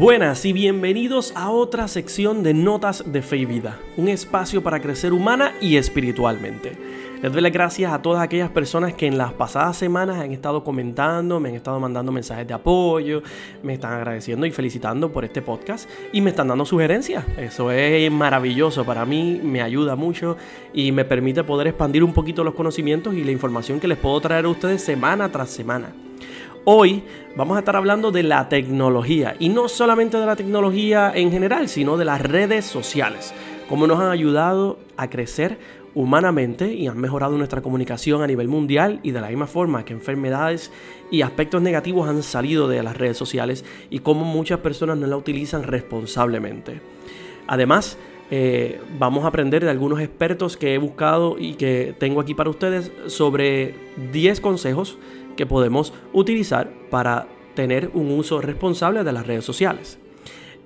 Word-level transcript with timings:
Buenas 0.00 0.46
y 0.46 0.54
bienvenidos 0.54 1.30
a 1.36 1.50
otra 1.50 1.86
sección 1.86 2.42
de 2.42 2.54
Notas 2.54 3.04
de 3.12 3.20
Fe 3.20 3.36
y 3.36 3.44
Vida, 3.44 3.78
un 3.98 4.08
espacio 4.08 4.62
para 4.62 4.80
crecer 4.80 5.12
humana 5.12 5.52
y 5.60 5.76
espiritualmente. 5.76 6.72
Les 7.20 7.30
doy 7.30 7.42
las 7.42 7.52
gracias 7.52 7.92
a 7.92 8.00
todas 8.00 8.22
aquellas 8.22 8.48
personas 8.48 8.94
que 8.94 9.06
en 9.06 9.18
las 9.18 9.34
pasadas 9.34 9.76
semanas 9.76 10.16
han 10.16 10.32
estado 10.32 10.64
comentando, 10.64 11.38
me 11.38 11.50
han 11.50 11.54
estado 11.54 11.78
mandando 11.78 12.12
mensajes 12.12 12.48
de 12.48 12.54
apoyo, 12.54 13.22
me 13.62 13.74
están 13.74 13.92
agradeciendo 13.92 14.46
y 14.46 14.50
felicitando 14.52 15.12
por 15.12 15.26
este 15.26 15.42
podcast 15.42 15.86
y 16.14 16.22
me 16.22 16.30
están 16.30 16.48
dando 16.48 16.64
sugerencias. 16.64 17.22
Eso 17.36 17.70
es 17.70 18.10
maravilloso 18.10 18.86
para 18.86 19.04
mí, 19.04 19.38
me 19.44 19.60
ayuda 19.60 19.96
mucho 19.96 20.38
y 20.72 20.92
me 20.92 21.04
permite 21.04 21.44
poder 21.44 21.66
expandir 21.66 22.02
un 22.02 22.14
poquito 22.14 22.42
los 22.42 22.54
conocimientos 22.54 23.12
y 23.12 23.22
la 23.22 23.32
información 23.32 23.78
que 23.78 23.88
les 23.88 23.98
puedo 23.98 24.18
traer 24.22 24.46
a 24.46 24.48
ustedes 24.48 24.82
semana 24.82 25.30
tras 25.30 25.50
semana. 25.50 25.92
Hoy 26.72 27.02
vamos 27.34 27.56
a 27.56 27.58
estar 27.58 27.74
hablando 27.74 28.12
de 28.12 28.22
la 28.22 28.48
tecnología 28.48 29.34
y 29.40 29.48
no 29.48 29.68
solamente 29.68 30.18
de 30.18 30.24
la 30.24 30.36
tecnología 30.36 31.10
en 31.12 31.32
general, 31.32 31.68
sino 31.68 31.96
de 31.96 32.04
las 32.04 32.20
redes 32.20 32.64
sociales, 32.64 33.34
cómo 33.68 33.88
nos 33.88 33.98
han 33.98 34.12
ayudado 34.12 34.78
a 34.96 35.10
crecer 35.10 35.58
humanamente 35.96 36.72
y 36.72 36.86
han 36.86 36.96
mejorado 37.00 37.36
nuestra 37.36 37.60
comunicación 37.60 38.22
a 38.22 38.28
nivel 38.28 38.46
mundial 38.46 39.00
y 39.02 39.10
de 39.10 39.20
la 39.20 39.30
misma 39.30 39.48
forma 39.48 39.84
que 39.84 39.94
enfermedades 39.94 40.70
y 41.10 41.22
aspectos 41.22 41.60
negativos 41.60 42.08
han 42.08 42.22
salido 42.22 42.68
de 42.68 42.84
las 42.84 42.96
redes 42.96 43.16
sociales 43.16 43.64
y 43.90 43.98
cómo 43.98 44.24
muchas 44.24 44.60
personas 44.60 44.96
no 44.96 45.08
la 45.08 45.16
utilizan 45.16 45.64
responsablemente. 45.64 46.80
Además, 47.48 47.98
eh, 48.30 48.80
vamos 48.96 49.24
a 49.24 49.26
aprender 49.26 49.64
de 49.64 49.70
algunos 49.70 49.98
expertos 49.98 50.56
que 50.56 50.74
he 50.74 50.78
buscado 50.78 51.34
y 51.36 51.54
que 51.54 51.96
tengo 51.98 52.20
aquí 52.20 52.34
para 52.34 52.48
ustedes 52.48 52.92
sobre 53.08 53.74
10 54.12 54.40
consejos 54.40 54.98
que 55.40 55.46
podemos 55.46 55.94
utilizar 56.12 56.68
para 56.90 57.26
tener 57.54 57.90
un 57.94 58.10
uso 58.10 58.42
responsable 58.42 59.04
de 59.04 59.12
las 59.12 59.26
redes 59.26 59.42
sociales. 59.42 59.98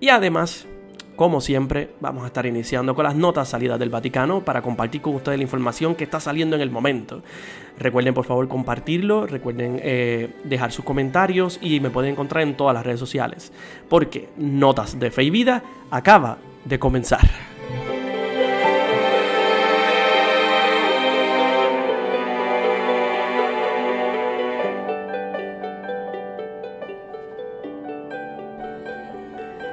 Y 0.01 0.09
además, 0.09 0.67
como 1.15 1.41
siempre, 1.41 1.91
vamos 2.01 2.25
a 2.25 2.27
estar 2.27 2.45
iniciando 2.45 2.97
con 2.97 3.05
las 3.05 3.15
notas 3.15 3.51
salidas 3.51 3.79
del 3.79 3.91
Vaticano 3.91 4.45
para 4.45 4.63
compartir 4.63 5.01
con 5.01 5.15
ustedes 5.15 5.39
la 5.39 5.45
información 5.45 5.95
que 5.95 6.03
está 6.03 6.19
saliendo 6.19 6.57
en 6.57 6.63
el 6.63 6.73
momento. 6.73 7.23
Recuerden 7.79 8.15
por 8.15 8.25
favor 8.25 8.49
compartirlo, 8.49 9.29
recuerden 9.29 9.79
eh, 9.81 10.31
dejar 10.43 10.73
sus 10.73 10.85
comentarios 10.85 11.61
y 11.63 11.79
me 11.79 11.91
pueden 11.91 12.11
encontrar 12.11 12.43
en 12.43 12.57
todas 12.57 12.75
las 12.75 12.85
redes 12.85 12.99
sociales. 12.99 13.53
Porque 13.89 14.29
Notas 14.37 14.99
de 14.99 15.13
Fe 15.13 15.23
y 15.23 15.31
Vida 15.31 15.63
acaba 15.93 16.39
de 16.65 16.81
comenzar. 16.81 17.54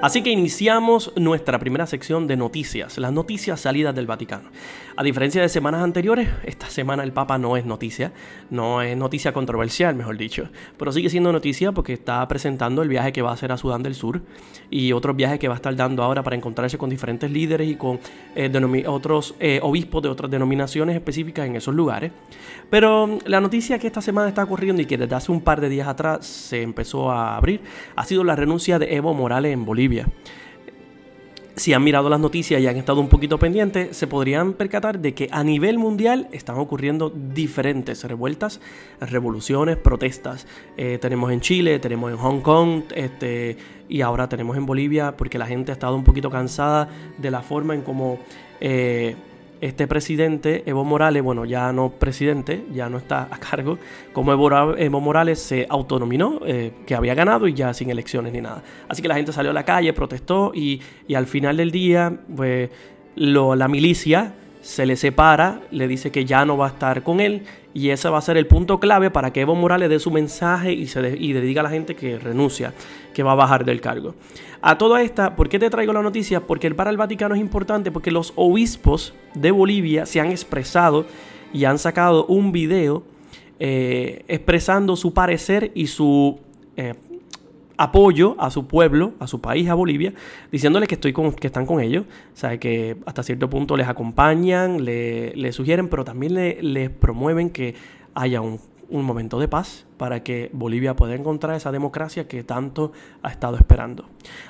Así 0.01 0.23
que 0.23 0.31
iniciamos 0.31 1.13
nuestra 1.15 1.59
primera 1.59 1.85
sección 1.85 2.25
de 2.25 2.35
noticias, 2.35 2.97
las 2.97 3.13
noticias 3.13 3.61
salidas 3.61 3.93
del 3.93 4.07
Vaticano. 4.07 4.49
A 4.97 5.03
diferencia 5.03 5.43
de 5.43 5.47
semanas 5.47 5.83
anteriores, 5.83 6.27
esta 6.43 6.67
semana 6.69 7.03
el 7.03 7.11
Papa 7.11 7.37
no 7.37 7.55
es 7.55 7.65
noticia, 7.65 8.11
no 8.49 8.81
es 8.81 8.97
noticia 8.97 9.31
controversial, 9.31 9.95
mejor 9.95 10.17
dicho, 10.17 10.49
pero 10.77 10.91
sigue 10.91 11.09
siendo 11.09 11.31
noticia 11.31 11.71
porque 11.71 11.93
está 11.93 12.27
presentando 12.27 12.81
el 12.81 12.89
viaje 12.89 13.13
que 13.13 13.21
va 13.21 13.29
a 13.29 13.33
hacer 13.33 13.51
a 13.51 13.57
Sudán 13.57 13.83
del 13.83 13.93
Sur 13.93 14.23
y 14.71 14.91
otros 14.91 15.15
viajes 15.15 15.37
que 15.37 15.47
va 15.47 15.53
a 15.53 15.57
estar 15.57 15.75
dando 15.75 16.01
ahora 16.01 16.23
para 16.23 16.35
encontrarse 16.35 16.79
con 16.79 16.89
diferentes 16.89 17.29
líderes 17.29 17.69
y 17.69 17.75
con 17.75 17.99
eh, 18.35 18.83
otros 18.87 19.35
eh, 19.39 19.59
obispos 19.61 20.01
de 20.01 20.09
otras 20.09 20.31
denominaciones 20.31 20.95
específicas 20.95 21.45
en 21.45 21.57
esos 21.57 21.75
lugares. 21.75 22.11
Pero 22.71 23.19
la 23.25 23.39
noticia 23.39 23.77
que 23.77 23.87
esta 23.87 24.01
semana 24.01 24.29
está 24.29 24.43
ocurriendo 24.43 24.81
y 24.81 24.85
que 24.85 24.97
desde 24.97 25.13
hace 25.13 25.31
un 25.31 25.41
par 25.41 25.61
de 25.61 25.69
días 25.69 25.87
atrás 25.87 26.25
se 26.25 26.61
empezó 26.63 27.11
a 27.11 27.37
abrir 27.37 27.61
ha 27.95 28.03
sido 28.05 28.23
la 28.23 28.35
renuncia 28.35 28.79
de 28.79 28.95
Evo 28.95 29.13
Morales 29.13 29.53
en 29.53 29.63
Bolivia. 29.63 29.90
Si 31.55 31.73
han 31.73 31.83
mirado 31.83 32.09
las 32.09 32.19
noticias 32.19 32.61
y 32.61 32.67
han 32.67 32.77
estado 32.77 33.01
un 33.01 33.09
poquito 33.09 33.37
pendientes, 33.37 33.95
se 33.95 34.07
podrían 34.07 34.53
percatar 34.53 34.99
de 34.99 35.13
que 35.13 35.27
a 35.31 35.43
nivel 35.43 35.77
mundial 35.77 36.27
están 36.31 36.57
ocurriendo 36.57 37.09
diferentes 37.09 38.03
revueltas, 38.05 38.61
revoluciones, 39.01 39.77
protestas. 39.77 40.47
Eh, 40.77 40.97
tenemos 40.99 41.31
en 41.31 41.41
Chile, 41.41 41.77
tenemos 41.79 42.09
en 42.09 42.17
Hong 42.17 42.39
Kong, 42.41 42.83
este, 42.95 43.57
y 43.89 44.01
ahora 44.01 44.29
tenemos 44.29 44.55
en 44.55 44.65
Bolivia, 44.65 45.17
porque 45.17 45.37
la 45.37 45.45
gente 45.45 45.71
ha 45.71 45.73
estado 45.73 45.95
un 45.95 46.05
poquito 46.05 46.31
cansada 46.31 46.89
de 47.17 47.29
la 47.29 47.41
forma 47.41 47.75
en 47.75 47.81
cómo 47.81 48.17
eh, 48.61 49.15
este 49.61 49.87
presidente, 49.87 50.63
Evo 50.65 50.83
Morales, 50.83 51.23
bueno, 51.23 51.45
ya 51.45 51.71
no 51.71 51.91
presidente, 51.91 52.65
ya 52.73 52.89
no 52.89 52.97
está 52.97 53.27
a 53.31 53.37
cargo, 53.37 53.77
como 54.11 54.33
Evo, 54.33 54.99
Morales 54.99 55.39
se 55.39 55.67
autonominó, 55.69 56.41
eh, 56.45 56.71
que 56.85 56.95
había 56.95 57.13
ganado 57.13 57.47
y 57.47 57.53
ya 57.53 57.73
sin 57.73 57.91
elecciones 57.91 58.33
ni 58.33 58.41
nada. 58.41 58.63
Así 58.89 59.01
que 59.01 59.07
la 59.07 59.15
gente 59.15 59.31
salió 59.31 59.51
a 59.51 59.53
la 59.53 59.63
calle, 59.63 59.93
protestó 59.93 60.51
y, 60.53 60.81
al 61.15 61.27
final 61.27 61.57
del 61.57 61.71
día, 61.71 62.11
pues 62.35 62.69
la 63.15 63.67
milicia 63.67 64.33
se 64.61 64.85
le 64.85 64.95
separa, 64.95 65.61
le 65.71 65.87
dice 65.87 66.11
que 66.11 66.25
ya 66.25 66.45
no 66.45 66.57
va 66.57 66.67
a 66.67 66.69
estar 66.69 67.03
con 67.03 67.19
él 67.19 67.43
y 67.73 67.89
ese 67.89 68.09
va 68.09 68.17
a 68.17 68.21
ser 68.21 68.37
el 68.37 68.47
punto 68.47 68.79
clave 68.79 69.09
para 69.11 69.31
que 69.31 69.41
Evo 69.41 69.55
Morales 69.55 69.89
dé 69.89 69.99
su 69.99 70.11
mensaje 70.11 70.73
y, 70.73 70.87
se 70.87 71.17
y 71.17 71.33
le 71.33 71.41
diga 71.41 71.61
a 71.61 71.63
la 71.63 71.69
gente 71.69 71.95
que 71.95 72.17
renuncia, 72.17 72.73
que 73.13 73.23
va 73.23 73.33
a 73.33 73.35
bajar 73.35 73.65
del 73.65 73.81
cargo. 73.81 74.15
A 74.61 74.77
toda 74.77 75.01
esta, 75.01 75.35
¿por 75.35 75.49
qué 75.49 75.59
te 75.59 75.69
traigo 75.69 75.93
la 75.93 76.01
noticia? 76.01 76.41
Porque 76.41 76.69
para 76.71 76.89
el 76.89 76.97
Vaticano 76.97 77.35
es 77.35 77.41
importante 77.41 77.91
porque 77.91 78.11
los 78.11 78.33
obispos 78.35 79.13
de 79.33 79.51
Bolivia 79.51 80.05
se 80.05 80.19
han 80.19 80.29
expresado 80.29 81.05
y 81.53 81.65
han 81.65 81.79
sacado 81.79 82.25
un 82.25 82.51
video 82.51 83.03
eh, 83.59 84.23
expresando 84.27 84.95
su 84.95 85.13
parecer 85.13 85.71
y 85.75 85.87
su... 85.87 86.39
Eh, 86.77 86.93
apoyo 87.77 88.35
a 88.37 88.51
su 88.51 88.67
pueblo, 88.67 89.13
a 89.17 89.25
su 89.25 89.41
país, 89.41 89.67
a 89.67 89.73
Bolivia, 89.73 90.13
diciéndole 90.51 90.85
que, 90.85 90.93
estoy 90.93 91.13
con, 91.13 91.33
que 91.33 91.47
están 91.47 91.65
con 91.65 91.81
ellos, 91.81 92.05
o 92.05 92.37
sea, 92.37 92.59
que 92.59 92.97
hasta 93.07 93.23
cierto 93.23 93.49
punto 93.49 93.75
les 93.75 93.87
acompañan, 93.87 94.85
le, 94.85 95.51
sugieren, 95.51 95.87
pero 95.87 96.05
también 96.05 96.35
les 96.35 96.89
promueven 96.91 97.49
que 97.49 97.73
haya 98.13 98.39
un, 98.39 98.59
un, 98.91 99.03
momento 99.03 99.39
de 99.39 99.47
paz 99.47 99.85
para 99.97 100.23
que 100.23 100.49
Bolivia 100.53 100.95
pueda 100.95 101.15
encontrar 101.15 101.55
esa 101.55 101.71
democracia 101.71 102.27
que 102.27 102.43
tanto 102.43 102.91
ha 103.23 103.29
estado 103.29 103.57
esperando. 103.57 104.05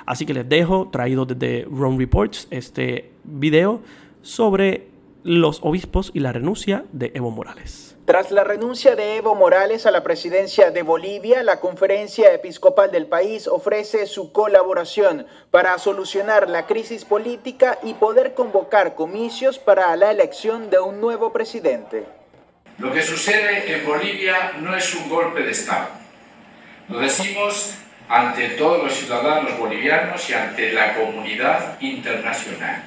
Así 0.05 0.25
que 0.25 0.33
les 0.33 0.47
dejo, 0.47 0.89
traído 0.91 1.25
desde 1.25 1.65
Rome 1.69 1.97
Reports, 1.97 2.47
este 2.51 3.11
video 3.23 3.81
sobre 4.21 4.87
los 5.23 5.59
obispos 5.63 6.11
y 6.13 6.19
la 6.19 6.31
renuncia 6.31 6.85
de 6.91 7.11
Evo 7.13 7.31
Morales. 7.31 7.95
Tras 8.05 8.31
la 8.31 8.43
renuncia 8.43 8.95
de 8.95 9.17
Evo 9.17 9.35
Morales 9.35 9.85
a 9.85 9.91
la 9.91 10.03
presidencia 10.03 10.71
de 10.71 10.81
Bolivia, 10.81 11.43
la 11.43 11.59
conferencia 11.59 12.33
episcopal 12.33 12.91
del 12.91 13.05
país 13.05 13.47
ofrece 13.47 14.07
su 14.07 14.31
colaboración 14.31 15.27
para 15.51 15.77
solucionar 15.77 16.49
la 16.49 16.65
crisis 16.65 17.05
política 17.05 17.77
y 17.83 17.93
poder 17.93 18.33
convocar 18.33 18.95
comicios 18.95 19.59
para 19.59 19.95
la 19.95 20.11
elección 20.11 20.69
de 20.71 20.79
un 20.79 20.99
nuevo 20.99 21.31
presidente. 21.31 22.20
Lo 22.81 22.91
que 22.91 23.03
sucede 23.03 23.75
en 23.75 23.85
Bolivia 23.85 24.53
no 24.59 24.75
es 24.75 24.95
un 24.95 25.07
golpe 25.07 25.43
de 25.43 25.51
Estado. 25.51 25.89
Lo 26.89 26.97
decimos 26.97 27.75
ante 28.09 28.49
todos 28.49 28.83
los 28.83 28.93
ciudadanos 28.93 29.55
bolivianos 29.59 30.27
y 30.27 30.33
ante 30.33 30.73
la 30.73 30.95
comunidad 30.95 31.79
internacional. 31.79 32.83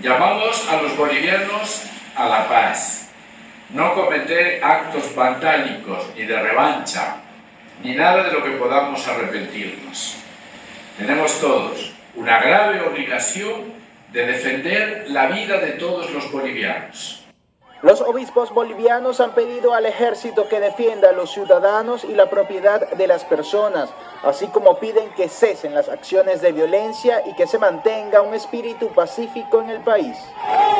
Llamamos 0.00 0.68
a 0.68 0.80
los 0.80 0.96
bolivianos 0.96 1.82
a 2.14 2.28
la 2.28 2.48
paz 2.48 3.00
no 3.70 3.94
cometer 3.94 4.62
actos 4.64 5.14
vandálicos 5.14 6.06
ni 6.16 6.24
de 6.24 6.40
revancha, 6.40 7.16
ni 7.82 7.94
nada 7.94 8.24
de 8.24 8.32
lo 8.32 8.44
que 8.44 8.50
podamos 8.50 9.06
arrepentirnos. 9.06 10.16
Tenemos 10.96 11.40
todos 11.40 11.92
una 12.14 12.40
grave 12.40 12.82
obligación 12.82 13.72
de 14.12 14.26
defender 14.26 15.06
la 15.08 15.26
vida 15.26 15.58
de 15.58 15.72
todos 15.72 16.10
los 16.10 16.30
bolivianos. 16.30 17.19
Los 17.82 18.02
obispos 18.02 18.52
bolivianos 18.52 19.20
han 19.20 19.34
pedido 19.34 19.72
al 19.72 19.86
ejército 19.86 20.48
que 20.50 20.60
defienda 20.60 21.08
a 21.08 21.12
los 21.12 21.32
ciudadanos 21.32 22.04
y 22.04 22.14
la 22.14 22.28
propiedad 22.28 22.90
de 22.90 23.06
las 23.06 23.24
personas, 23.24 23.88
así 24.22 24.48
como 24.48 24.78
piden 24.78 25.08
que 25.16 25.28
cesen 25.30 25.72
las 25.72 25.88
acciones 25.88 26.42
de 26.42 26.52
violencia 26.52 27.22
y 27.26 27.34
que 27.34 27.46
se 27.46 27.58
mantenga 27.58 28.20
un 28.20 28.34
espíritu 28.34 28.88
pacífico 28.88 29.62
en 29.62 29.70
el 29.70 29.80
país. 29.80 30.14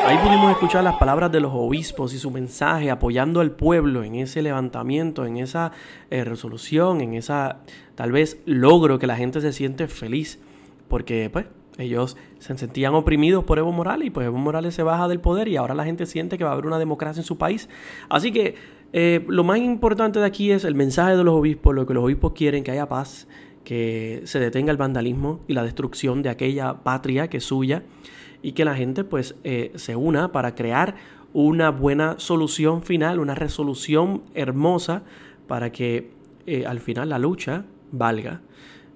Ahí 0.05 0.15
pudimos 0.19 0.51
escuchar 0.51 0.83
las 0.83 0.97
palabras 0.97 1.31
de 1.31 1.39
los 1.39 1.51
obispos 1.51 2.13
y 2.13 2.19
su 2.19 2.29
mensaje 2.29 2.91
apoyando 2.91 3.39
al 3.39 3.49
pueblo 3.49 4.03
en 4.03 4.13
ese 4.13 4.43
levantamiento, 4.43 5.25
en 5.25 5.37
esa 5.37 5.71
eh, 6.11 6.23
resolución, 6.23 7.01
en 7.01 7.15
esa 7.15 7.61
tal 7.95 8.11
vez 8.11 8.37
logro 8.45 8.99
que 8.99 9.07
la 9.07 9.15
gente 9.15 9.41
se 9.41 9.53
siente 9.53 9.87
feliz, 9.87 10.39
porque 10.87 11.31
pues 11.33 11.47
ellos 11.81 12.17
se 12.39 12.57
sentían 12.57 12.93
oprimidos 12.93 13.43
por 13.43 13.59
Evo 13.59 13.71
Morales 13.71 14.07
y 14.07 14.09
pues 14.09 14.27
Evo 14.27 14.37
Morales 14.37 14.75
se 14.75 14.83
baja 14.83 15.07
del 15.07 15.19
poder 15.19 15.47
y 15.47 15.57
ahora 15.57 15.75
la 15.75 15.85
gente 15.85 16.05
siente 16.05 16.37
que 16.37 16.43
va 16.43 16.51
a 16.51 16.53
haber 16.53 16.65
una 16.65 16.79
democracia 16.79 17.21
en 17.21 17.25
su 17.25 17.37
país. 17.37 17.69
Así 18.09 18.31
que 18.31 18.55
eh, 18.93 19.23
lo 19.27 19.43
más 19.43 19.59
importante 19.59 20.19
de 20.19 20.25
aquí 20.25 20.51
es 20.51 20.63
el 20.63 20.75
mensaje 20.75 21.15
de 21.15 21.23
los 21.23 21.35
obispos, 21.35 21.73
lo 21.73 21.85
que 21.85 21.93
los 21.93 22.03
obispos 22.03 22.33
quieren, 22.33 22.63
que 22.63 22.71
haya 22.71 22.87
paz, 22.87 23.27
que 23.63 24.21
se 24.25 24.39
detenga 24.39 24.71
el 24.71 24.77
vandalismo 24.77 25.39
y 25.47 25.53
la 25.53 25.63
destrucción 25.63 26.21
de 26.21 26.29
aquella 26.29 26.83
patria 26.83 27.29
que 27.29 27.37
es 27.37 27.43
suya 27.43 27.83
y 28.41 28.53
que 28.53 28.65
la 28.65 28.75
gente 28.75 29.03
pues 29.03 29.35
eh, 29.43 29.71
se 29.75 29.95
una 29.95 30.31
para 30.31 30.55
crear 30.55 30.95
una 31.33 31.69
buena 31.69 32.15
solución 32.17 32.83
final, 32.83 33.19
una 33.19 33.35
resolución 33.35 34.23
hermosa 34.33 35.03
para 35.47 35.71
que 35.71 36.11
eh, 36.45 36.65
al 36.65 36.79
final 36.79 37.09
la 37.09 37.19
lucha 37.19 37.65
valga 37.91 38.41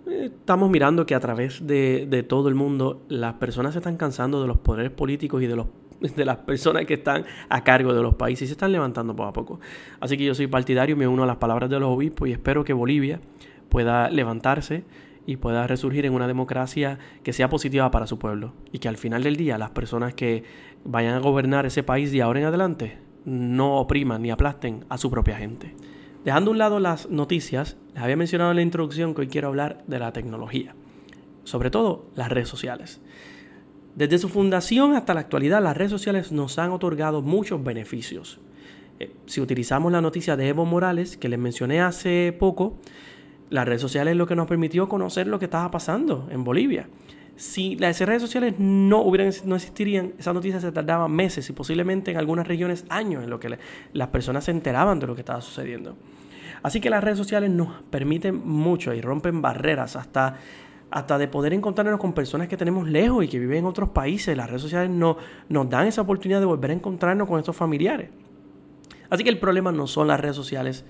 estamos 0.07 0.69
mirando 0.69 1.05
que 1.05 1.15
a 1.15 1.19
través 1.19 1.65
de, 1.65 2.05
de, 2.09 2.23
todo 2.23 2.49
el 2.49 2.55
mundo 2.55 3.01
las 3.09 3.33
personas 3.35 3.73
se 3.73 3.79
están 3.79 3.97
cansando 3.97 4.41
de 4.41 4.47
los 4.47 4.57
poderes 4.57 4.91
políticos 4.91 5.41
y 5.41 5.47
de, 5.47 5.55
los, 5.55 5.67
de 6.15 6.25
las 6.25 6.37
personas 6.37 6.85
que 6.85 6.95
están 6.95 7.25
a 7.49 7.63
cargo 7.63 7.93
de 7.93 8.01
los 8.01 8.15
países 8.15 8.43
y 8.43 8.47
se 8.47 8.53
están 8.53 8.71
levantando 8.71 9.15
poco 9.15 9.29
a 9.29 9.33
poco. 9.33 9.59
Así 9.99 10.17
que 10.17 10.25
yo 10.25 10.35
soy 10.35 10.47
partidario, 10.47 10.95
me 10.95 11.07
uno 11.07 11.23
a 11.23 11.27
las 11.27 11.37
palabras 11.37 11.69
de 11.69 11.79
los 11.79 11.89
obispos 11.89 12.27
y 12.27 12.31
espero 12.31 12.63
que 12.63 12.73
Bolivia 12.73 13.19
pueda 13.69 14.09
levantarse 14.09 14.83
y 15.25 15.37
pueda 15.37 15.65
resurgir 15.65 16.05
en 16.05 16.13
una 16.13 16.27
democracia 16.27 16.99
que 17.23 17.33
sea 17.33 17.49
positiva 17.49 17.89
para 17.89 18.07
su 18.07 18.19
pueblo 18.19 18.53
y 18.71 18.79
que 18.79 18.87
al 18.87 18.97
final 18.97 19.23
del 19.23 19.37
día 19.37 19.57
las 19.57 19.71
personas 19.71 20.13
que 20.13 20.43
vayan 20.83 21.15
a 21.15 21.19
gobernar 21.19 21.65
ese 21.65 21.81
país 21.81 22.11
de 22.11 22.21
ahora 22.21 22.39
en 22.39 22.45
adelante 22.45 22.99
no 23.25 23.77
opriman 23.77 24.21
ni 24.21 24.29
aplasten 24.29 24.85
a 24.87 24.99
su 24.99 25.09
propia 25.09 25.35
gente. 25.37 25.73
Dejando 26.25 26.49
a 26.49 26.53
un 26.53 26.57
lado 26.57 26.79
las 26.79 27.07
noticias, 27.11 27.77
les 27.93 28.01
había 28.01 28.17
mencionado 28.17 28.49
en 28.49 28.55
la 28.55 28.63
introducción 28.63 29.13
que 29.13 29.21
hoy 29.21 29.27
quiero 29.27 29.47
hablar 29.47 29.83
de 29.85 29.99
la 29.99 30.11
tecnología, 30.11 30.73
sobre 31.43 31.69
todo 31.69 32.07
las 32.15 32.29
redes 32.29 32.49
sociales. 32.49 32.99
Desde 33.93 34.17
su 34.17 34.27
fundación 34.27 34.95
hasta 34.95 35.13
la 35.13 35.19
actualidad, 35.19 35.61
las 35.61 35.77
redes 35.77 35.91
sociales 35.91 36.31
nos 36.31 36.57
han 36.57 36.71
otorgado 36.71 37.21
muchos 37.21 37.63
beneficios. 37.63 38.39
Eh, 38.99 39.13
si 39.27 39.39
utilizamos 39.39 39.91
la 39.91 40.01
noticia 40.01 40.35
de 40.35 40.47
Evo 40.47 40.65
Morales, 40.65 41.15
que 41.15 41.29
les 41.29 41.37
mencioné 41.37 41.81
hace 41.81 42.35
poco, 42.37 42.79
las 43.51 43.67
redes 43.67 43.81
sociales 43.81 44.13
es 44.13 44.17
lo 44.17 44.25
que 44.25 44.35
nos 44.35 44.47
permitió 44.47 44.89
conocer 44.89 45.27
lo 45.27 45.37
que 45.37 45.45
estaba 45.45 45.69
pasando 45.69 46.27
en 46.31 46.43
Bolivia. 46.43 46.89
Si 47.35 47.75
las 47.75 47.99
redes 47.99 48.21
sociales 48.21 48.55
no, 48.57 49.01
hubieran, 49.01 49.31
no 49.43 49.55
existirían, 49.55 50.13
esas 50.17 50.33
noticias 50.33 50.61
se 50.61 50.71
tardaban 50.71 51.11
meses 51.11 51.49
y 51.49 51.53
posiblemente 51.53 52.11
en 52.11 52.17
algunas 52.17 52.47
regiones 52.47 52.85
años 52.89 53.23
en 53.23 53.29
lo 53.29 53.39
que 53.39 53.57
las 53.91 54.07
personas 54.07 54.45
se 54.45 54.51
enteraban 54.51 54.99
de 54.99 55.07
lo 55.07 55.15
que 55.15 55.21
estaba 55.21 55.41
sucediendo. 55.41 55.97
Así 56.63 56.79
que 56.79 56.89
las 56.89 57.03
redes 57.03 57.17
sociales 57.17 57.49
nos 57.49 57.83
permiten 57.89 58.41
mucho 58.47 58.93
y 58.93 59.01
rompen 59.01 59.41
barreras 59.41 59.95
hasta, 59.95 60.37
hasta 60.89 61.17
de 61.17 61.27
poder 61.27 61.53
encontrarnos 61.53 61.99
con 61.99 62.13
personas 62.13 62.47
que 62.47 62.57
tenemos 62.57 62.87
lejos 62.87 63.23
y 63.25 63.27
que 63.27 63.37
viven 63.37 63.59
en 63.59 63.65
otros 63.65 63.89
países. 63.89 64.35
Las 64.35 64.49
redes 64.49 64.61
sociales 64.61 64.89
no, 64.89 65.17
nos 65.49 65.69
dan 65.69 65.87
esa 65.87 66.01
oportunidad 66.01 66.39
de 66.39 66.45
volver 66.45 66.71
a 66.71 66.73
encontrarnos 66.73 67.27
con 67.27 67.37
estos 67.37 67.55
familiares. 67.55 68.09
Así 69.09 69.23
que 69.23 69.29
el 69.29 69.39
problema 69.39 69.71
no 69.71 69.87
son 69.87 70.07
las 70.07 70.19
redes 70.19 70.35
sociales, 70.35 70.85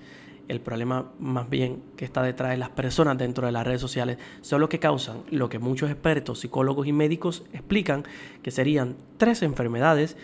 el 0.47 0.61
problema 0.61 1.11
más 1.19 1.49
bien 1.49 1.81
que 1.95 2.05
está 2.05 2.21
detrás 2.23 2.51
de 2.51 2.57
las 2.57 2.69
personas 2.69 3.17
dentro 3.17 3.45
de 3.45 3.51
las 3.51 3.65
redes 3.65 3.81
sociales 3.81 4.17
son 4.41 4.61
los 4.61 4.69
que 4.69 4.79
causan 4.79 5.23
lo 5.31 5.49
que 5.49 5.59
muchos 5.59 5.89
expertos, 5.89 6.39
psicólogos 6.39 6.87
y 6.87 6.93
médicos 6.93 7.43
explican 7.53 8.03
que 8.43 8.51
serían 8.51 8.95
tres 9.17 9.41
enfermedades 9.41 10.17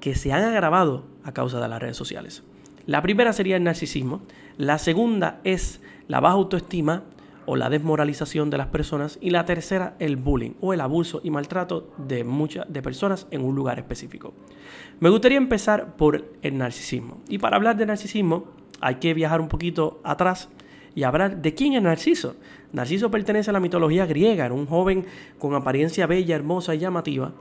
que 0.00 0.14
se 0.14 0.32
han 0.32 0.44
agravado 0.44 1.04
a 1.24 1.32
causa 1.32 1.60
de 1.60 1.68
las 1.68 1.80
redes 1.80 1.96
sociales. 1.96 2.42
La 2.86 3.02
primera 3.02 3.32
sería 3.32 3.56
el 3.56 3.64
narcisismo, 3.64 4.22
la 4.56 4.78
segunda 4.78 5.40
es 5.44 5.80
la 6.08 6.20
baja 6.20 6.34
autoestima 6.34 7.02
o 7.46 7.56
la 7.56 7.70
desmoralización 7.70 8.50
de 8.50 8.58
las 8.58 8.66
personas 8.68 9.18
y 9.20 9.30
la 9.30 9.44
tercera 9.44 9.96
el 9.98 10.16
bullying 10.16 10.52
o 10.60 10.74
el 10.74 10.80
abuso 10.80 11.20
y 11.22 11.30
maltrato 11.30 11.92
de 11.96 12.24
muchas 12.24 12.66
de 12.68 12.82
personas 12.82 13.26
en 13.30 13.44
un 13.44 13.54
lugar 13.54 13.78
específico. 13.78 14.34
Me 15.00 15.08
gustaría 15.08 15.38
empezar 15.38 15.96
por 15.96 16.24
el 16.42 16.58
narcisismo 16.58 17.22
y 17.28 17.38
para 17.38 17.56
hablar 17.56 17.76
de 17.76 17.86
narcisismo 17.86 18.44
hay 18.80 18.96
que 18.96 19.14
viajar 19.14 19.40
un 19.40 19.48
poquito 19.48 20.00
atrás 20.04 20.48
y 20.96 21.02
hablar 21.02 21.42
de 21.42 21.54
quién 21.54 21.74
es 21.74 21.82
Narciso. 21.82 22.36
Narciso 22.72 23.10
pertenece 23.10 23.50
a 23.50 23.52
la 23.52 23.60
mitología 23.60 24.06
griega, 24.06 24.46
era 24.46 24.54
un 24.54 24.66
joven 24.66 25.04
con 25.38 25.54
apariencia 25.54 26.06
bella, 26.06 26.34
hermosa 26.34 26.74
y 26.74 26.78
llamativa. 26.78 27.32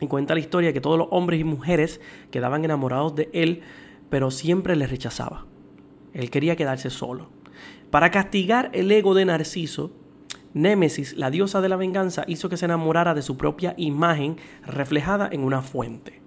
Y 0.00 0.08
cuenta 0.08 0.34
la 0.34 0.40
historia 0.40 0.72
que 0.72 0.80
todos 0.80 0.98
los 0.98 1.06
hombres 1.12 1.40
y 1.40 1.44
mujeres 1.44 2.00
quedaban 2.32 2.64
enamorados 2.64 3.14
de 3.14 3.30
él, 3.32 3.62
pero 4.10 4.32
siempre 4.32 4.74
le 4.74 4.88
rechazaba. 4.88 5.46
Él 6.12 6.28
quería 6.28 6.56
quedarse 6.56 6.90
solo. 6.90 7.28
Para 7.92 8.10
castigar 8.10 8.70
el 8.72 8.90
ego 8.90 9.12
de 9.12 9.26
Narciso, 9.26 9.90
Némesis, 10.54 11.14
la 11.14 11.30
diosa 11.30 11.60
de 11.60 11.68
la 11.68 11.76
venganza, 11.76 12.24
hizo 12.26 12.48
que 12.48 12.56
se 12.56 12.64
enamorara 12.64 13.12
de 13.12 13.20
su 13.20 13.36
propia 13.36 13.74
imagen 13.76 14.38
reflejada 14.66 15.28
en 15.30 15.44
una 15.44 15.60
fuente. 15.60 16.22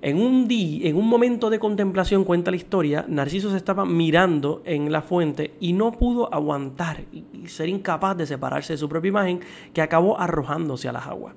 En 0.00 0.16
un 0.16 0.46
día, 0.46 0.88
en 0.88 0.94
un 0.94 1.08
momento 1.08 1.50
de 1.50 1.58
contemplación, 1.58 2.22
cuenta 2.22 2.52
la 2.52 2.56
historia, 2.56 3.04
Narciso 3.08 3.50
se 3.50 3.56
estaba 3.56 3.84
mirando 3.84 4.62
en 4.64 4.92
la 4.92 5.02
fuente 5.02 5.54
y 5.58 5.72
no 5.72 5.90
pudo 5.90 6.32
aguantar 6.32 7.02
y 7.12 7.48
ser 7.48 7.68
incapaz 7.68 8.16
de 8.16 8.24
separarse 8.24 8.74
de 8.74 8.78
su 8.78 8.88
propia 8.88 9.08
imagen, 9.08 9.40
que 9.72 9.82
acabó 9.82 10.20
arrojándose 10.20 10.88
a 10.88 10.92
las 10.92 11.08
aguas. 11.08 11.34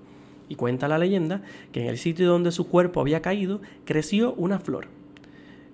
Y 0.48 0.54
cuenta 0.58 0.88
la 0.88 1.00
leyenda 1.00 1.42
que 1.72 1.82
en 1.82 1.88
el 1.88 1.98
sitio 1.98 2.30
donde 2.30 2.52
su 2.52 2.68
cuerpo 2.68 3.02
había 3.02 3.24
caído 3.24 3.62
creció 3.84 4.36
una 4.36 4.60
flor, 4.60 4.90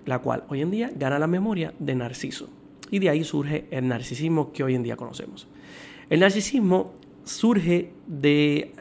la 0.06 0.20
cual 0.20 0.44
hoy 0.48 0.62
en 0.62 0.70
día 0.70 0.90
gana 0.96 1.18
la 1.18 1.26
memoria 1.26 1.74
de 1.78 1.94
Narciso. 1.94 2.48
Y 2.94 3.00
de 3.00 3.10
ahí 3.10 3.24
surge 3.24 3.66
el 3.70 3.88
narcisismo 3.88 4.52
que 4.52 4.62
hoy 4.62 4.74
en 4.74 4.82
día 4.82 4.96
conocemos. 4.96 5.48
El 6.10 6.20
narcisismo 6.20 6.92
surge 7.24 7.90
de 8.06 8.72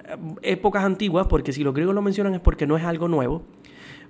épocas 0.41 0.83
antiguas, 0.83 1.27
porque 1.27 1.53
si 1.53 1.63
los 1.63 1.73
griegos 1.73 1.95
lo 1.95 2.01
mencionan 2.01 2.35
es 2.35 2.41
porque 2.41 2.67
no 2.67 2.77
es 2.77 2.83
algo 2.83 3.07
nuevo 3.07 3.43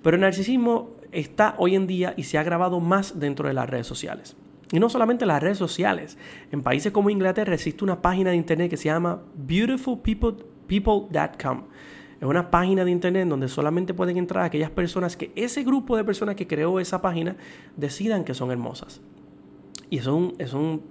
pero 0.03 0.15
el 0.15 0.21
narcisismo 0.21 0.91
está 1.11 1.55
hoy 1.57 1.73
en 1.75 1.88
día 1.88 2.13
y 2.17 2.23
se 2.23 2.38
ha 2.38 2.44
grabado 2.44 2.81
más 2.81 3.19
dentro 3.19 3.47
de 3.47 3.55
las 3.55 3.67
redes 3.69 3.88
sociales. 3.88 4.35
Y 4.71 4.79
no 4.79 4.89
solamente 4.89 5.25
las 5.25 5.41
redes 5.41 5.57
sociales. 5.57 6.17
En 6.51 6.61
países 6.61 6.91
como 6.91 7.09
Inglaterra 7.09 7.53
existe 7.53 7.85
una 7.85 8.01
página 8.01 8.31
de 8.31 8.35
internet 8.35 8.69
que 8.69 8.77
se 8.77 8.85
llama 8.85 9.21
beautifulpeople.com. 9.35 11.63
Es 12.19 12.27
una 12.27 12.51
página 12.51 12.83
de 12.83 12.91
internet 12.91 13.27
donde 13.27 13.47
solamente 13.47 13.94
pueden 13.94 14.17
entrar 14.17 14.44
aquellas 14.44 14.71
personas 14.71 15.15
que 15.15 15.31
ese 15.35 15.63
grupo 15.63 15.95
de 15.95 16.03
personas 16.03 16.35
que 16.35 16.47
creó 16.47 16.79
esa 16.79 17.01
página 17.01 17.38
decidan 17.77 18.25
que 18.25 18.33
son 18.33 18.51
hermosas. 18.51 18.99
Y 19.94 20.00
es 20.00 20.07
un, 20.07 20.34
es 20.40 20.54
un 20.54 20.81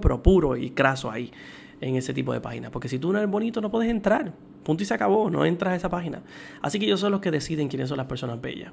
pero 0.00 0.20
puro 0.20 0.56
y 0.56 0.70
craso 0.70 1.12
ahí 1.12 1.30
en 1.80 1.94
ese 1.94 2.12
tipo 2.12 2.32
de 2.32 2.40
páginas. 2.40 2.72
Porque 2.72 2.88
si 2.88 2.98
tú 2.98 3.12
no 3.12 3.18
eres 3.20 3.30
bonito 3.30 3.60
no 3.60 3.70
puedes 3.70 3.88
entrar. 3.88 4.32
Punto 4.64 4.82
y 4.82 4.86
se 4.86 4.94
acabó, 4.94 5.30
no 5.30 5.44
entras 5.46 5.74
a 5.74 5.76
esa 5.76 5.88
página. 5.88 6.20
Así 6.60 6.80
que 6.80 6.86
ellos 6.86 6.98
son 6.98 7.12
los 7.12 7.20
que 7.20 7.30
deciden 7.30 7.68
quiénes 7.68 7.88
son 7.88 7.98
las 7.98 8.08
personas 8.08 8.40
bellas. 8.40 8.72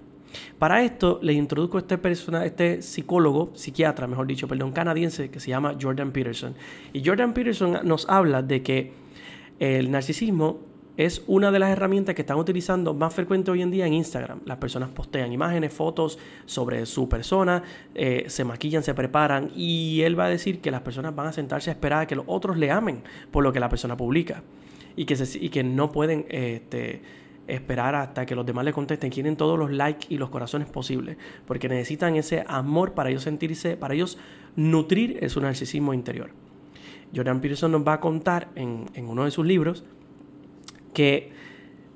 Para 0.58 0.82
esto 0.82 1.20
les 1.22 1.36
introduzco 1.36 1.78
a 1.78 1.82
este, 1.82 2.00
persona, 2.00 2.46
este 2.46 2.82
psicólogo, 2.82 3.52
psiquiatra, 3.54 4.08
mejor 4.08 4.26
dicho, 4.26 4.48
perdón, 4.48 4.72
canadiense 4.72 5.30
que 5.30 5.40
se 5.40 5.52
llama 5.52 5.78
Jordan 5.80 6.12
Peterson. 6.12 6.56
Y 6.92 7.06
Jordan 7.06 7.36
Peterson 7.36 7.82
nos 7.84 8.10
habla 8.10 8.42
de 8.42 8.64
que 8.64 8.92
el 9.60 9.92
narcisismo 9.92 10.62
es 10.98 11.24
una 11.28 11.52
de 11.52 11.60
las 11.60 11.72
herramientas 11.72 12.16
que 12.16 12.22
están 12.22 12.38
utilizando 12.38 12.94
más 12.94 13.14
frecuente 13.14 13.52
hoy 13.52 13.62
en 13.62 13.72
día 13.72 13.86
en 13.86 13.94
Instagram. 13.94 14.40
Las 14.46 14.58
personas 14.58 14.90
postean 14.90 15.32
imágenes, 15.32 15.74
fotos 15.74 16.18
sobre 16.46 16.86
su 16.86 17.10
persona, 17.10 17.64
eh, 17.94 18.26
se 18.28 18.46
maquillan, 18.46 18.84
se 18.84 18.94
preparan 18.94 19.52
y 19.56 20.02
él 20.02 20.18
va 20.18 20.26
a 20.26 20.30
decir 20.30 20.62
que 20.62 20.72
las 20.72 20.82
personas 20.82 21.14
van 21.16 21.28
a 21.28 21.34
sentarse 21.34 21.70
a 21.70 21.74
esperar 21.74 22.04
a 22.04 22.08
que 22.08 22.16
los 22.16 22.26
otros 22.28 22.58
le 22.58 22.72
amen 22.72 23.04
por 23.32 23.44
lo 23.44 23.52
que 23.52 23.60
la 23.60 23.70
persona 23.70 23.98
publica 23.98 24.44
y 24.96 25.06
que, 25.06 25.18
y 25.40 25.50
que 25.50 25.64
no 25.64 25.92
pueden 25.92 26.26
este, 26.30 27.02
esperar 27.48 27.96
hasta 27.96 28.26
que 28.26 28.36
los 28.36 28.46
demás 28.46 28.64
le 28.64 28.72
contesten. 28.72 29.10
Quieren 29.10 29.36
todos 29.36 29.60
los 29.60 29.72
likes 29.72 30.08
y 30.10 30.18
los 30.18 30.30
corazones 30.30 30.68
posibles, 30.70 31.18
porque 31.46 31.68
necesitan 31.68 32.16
ese 32.16 32.46
amor 32.48 32.94
para 32.94 33.10
ellos 33.10 33.24
sentirse, 33.24 33.76
para 33.76 33.94
ellos 33.94 34.18
nutrir 34.56 35.30
su 35.30 35.42
narcisismo 35.42 35.94
interior. 35.94 36.30
Jordan 37.14 37.42
Peterson 37.42 37.72
nos 37.72 37.86
va 37.86 37.94
a 37.94 38.00
contar 38.00 38.50
en, 38.56 38.90
en 38.94 39.08
uno 39.08 39.26
de 39.26 39.32
sus 39.32 39.46
libros 39.46 39.84
que 40.96 41.36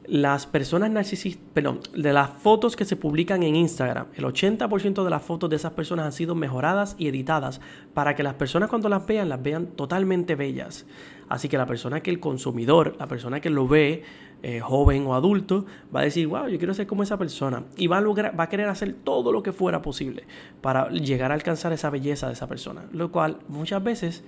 las 0.06 0.48
personas 0.48 0.90
narcisistas, 0.90 1.44
perdón, 1.54 1.82
de 1.96 2.14
las 2.14 2.32
fotos 2.32 2.76
que 2.76 2.84
se 2.84 2.96
publican 2.96 3.44
en 3.44 3.56
Instagram, 3.56 4.08
el 4.16 4.26
80% 4.26 5.04
de 5.04 5.10
las 5.10 5.22
fotos 5.22 5.50
de 5.50 5.56
esas 5.56 5.74
personas 5.74 6.06
han 6.08 6.12
sido 6.12 6.34
mejoradas 6.34 6.96
y 6.98 7.08
editadas 7.08 7.62
para 7.94 8.16
que 8.16 8.24
las 8.24 8.34
personas 8.34 8.70
cuando 8.70 8.90
las 8.90 9.06
vean 9.06 9.30
las 9.30 9.42
vean 9.42 9.68
totalmente 9.68 10.34
bellas. 10.36 10.88
Así 11.30 11.48
que 11.48 11.58
la 11.58 11.68
persona 11.68 12.02
que 12.02 12.10
el 12.10 12.20
consumidor, 12.20 12.96
la 12.98 13.08
persona 13.08 13.40
que 13.40 13.52
lo 13.52 13.68
ve, 13.68 14.04
eh, 14.42 14.62
joven 14.62 15.06
o 15.06 15.14
adulto, 15.14 15.66
va 15.96 16.00
a 16.00 16.04
decir, 16.04 16.26
wow, 16.28 16.48
yo 16.48 16.58
quiero 16.58 16.74
ser 16.74 16.88
como 16.88 17.04
esa 17.04 17.18
persona. 17.18 17.66
Y 17.78 17.86
va 17.86 18.00
a, 18.00 18.02
lograr, 18.02 18.38
va 18.38 18.46
a 18.46 18.50
querer 18.50 18.68
hacer 18.68 18.94
todo 19.04 19.32
lo 19.32 19.44
que 19.44 19.52
fuera 19.52 19.84
posible 19.84 20.24
para 20.62 20.90
llegar 20.90 21.32
a 21.32 21.36
alcanzar 21.36 21.72
esa 21.72 21.92
belleza 21.92 22.26
de 22.28 22.34
esa 22.34 22.48
persona. 22.48 22.86
Lo 22.92 23.12
cual 23.12 23.40
muchas 23.48 23.84
veces 23.84 24.24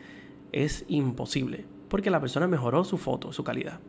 es 0.51 0.85
imposible, 0.89 1.65
porque 1.87 2.11
la 2.11 2.19
persona 2.19 2.47
mejoró 2.47 2.83
su 2.83 2.99
foto, 2.99 3.33
su 3.33 3.43
calidad. 3.43 3.79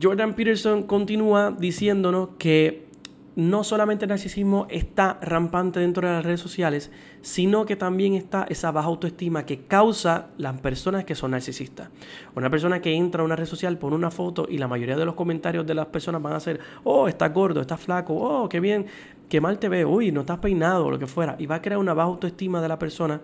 Jordan 0.00 0.34
Peterson 0.34 0.82
continúa 0.82 1.50
diciéndonos 1.50 2.30
que 2.38 2.86
no 3.36 3.64
solamente 3.64 4.06
el 4.06 4.08
narcisismo 4.08 4.66
está 4.70 5.18
rampante 5.20 5.78
dentro 5.78 6.06
de 6.06 6.14
las 6.14 6.24
redes 6.24 6.40
sociales, 6.40 6.90
sino 7.20 7.66
que 7.66 7.76
también 7.76 8.14
está 8.14 8.46
esa 8.48 8.70
baja 8.70 8.88
autoestima 8.88 9.44
que 9.44 9.60
causa 9.66 10.28
las 10.38 10.58
personas 10.60 11.04
que 11.04 11.14
son 11.14 11.32
narcisistas. 11.32 11.90
Una 12.34 12.48
persona 12.48 12.80
que 12.80 12.94
entra 12.94 13.20
a 13.20 13.24
una 13.26 13.36
red 13.36 13.44
social 13.44 13.76
pone 13.76 13.94
una 13.94 14.10
foto 14.10 14.46
y 14.48 14.56
la 14.56 14.68
mayoría 14.68 14.96
de 14.96 15.04
los 15.04 15.14
comentarios 15.14 15.66
de 15.66 15.74
las 15.74 15.86
personas 15.86 16.22
van 16.22 16.32
a 16.32 16.40
ser, 16.40 16.60
oh, 16.84 17.08
estás 17.08 17.32
gordo, 17.32 17.60
estás 17.60 17.78
flaco, 17.78 18.14
oh, 18.14 18.48
qué 18.48 18.58
bien, 18.58 18.86
qué 19.28 19.40
mal 19.40 19.58
te 19.58 19.68
veo, 19.68 19.90
uy, 19.90 20.12
no 20.12 20.22
estás 20.22 20.38
peinado, 20.38 20.90
lo 20.90 20.98
que 20.98 21.06
fuera. 21.06 21.36
Y 21.38 21.44
va 21.44 21.56
a 21.56 21.62
crear 21.62 21.78
una 21.78 21.92
baja 21.92 22.08
autoestima 22.08 22.62
de 22.62 22.68
la 22.68 22.78
persona 22.78 23.20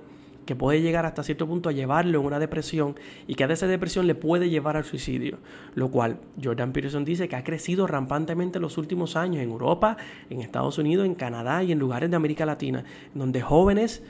que 0.46 0.56
puede 0.56 0.82
llegar 0.82 1.06
hasta 1.06 1.22
cierto 1.22 1.46
punto 1.46 1.68
a 1.68 1.72
llevarlo 1.72 2.20
en 2.20 2.26
una 2.26 2.38
depresión 2.38 2.96
y 3.26 3.34
que 3.34 3.44
a 3.44 3.52
esa 3.52 3.66
depresión 3.66 4.06
le 4.06 4.14
puede 4.14 4.50
llevar 4.50 4.76
al 4.76 4.84
suicidio. 4.84 5.38
Lo 5.74 5.90
cual 5.90 6.18
Jordan 6.42 6.72
Peterson 6.72 7.04
dice 7.04 7.28
que 7.28 7.36
ha 7.36 7.44
crecido 7.44 7.86
rampantemente 7.86 8.58
en 8.58 8.62
los 8.62 8.78
últimos 8.78 9.16
años 9.16 9.42
en 9.42 9.50
Europa, 9.50 9.96
en 10.30 10.40
Estados 10.40 10.78
Unidos, 10.78 11.06
en 11.06 11.14
Canadá 11.14 11.62
y 11.62 11.72
en 11.72 11.78
lugares 11.78 12.10
de 12.10 12.16
América 12.16 12.46
Latina, 12.46 12.84
donde 13.14 13.40
jóvenes... 13.40 14.02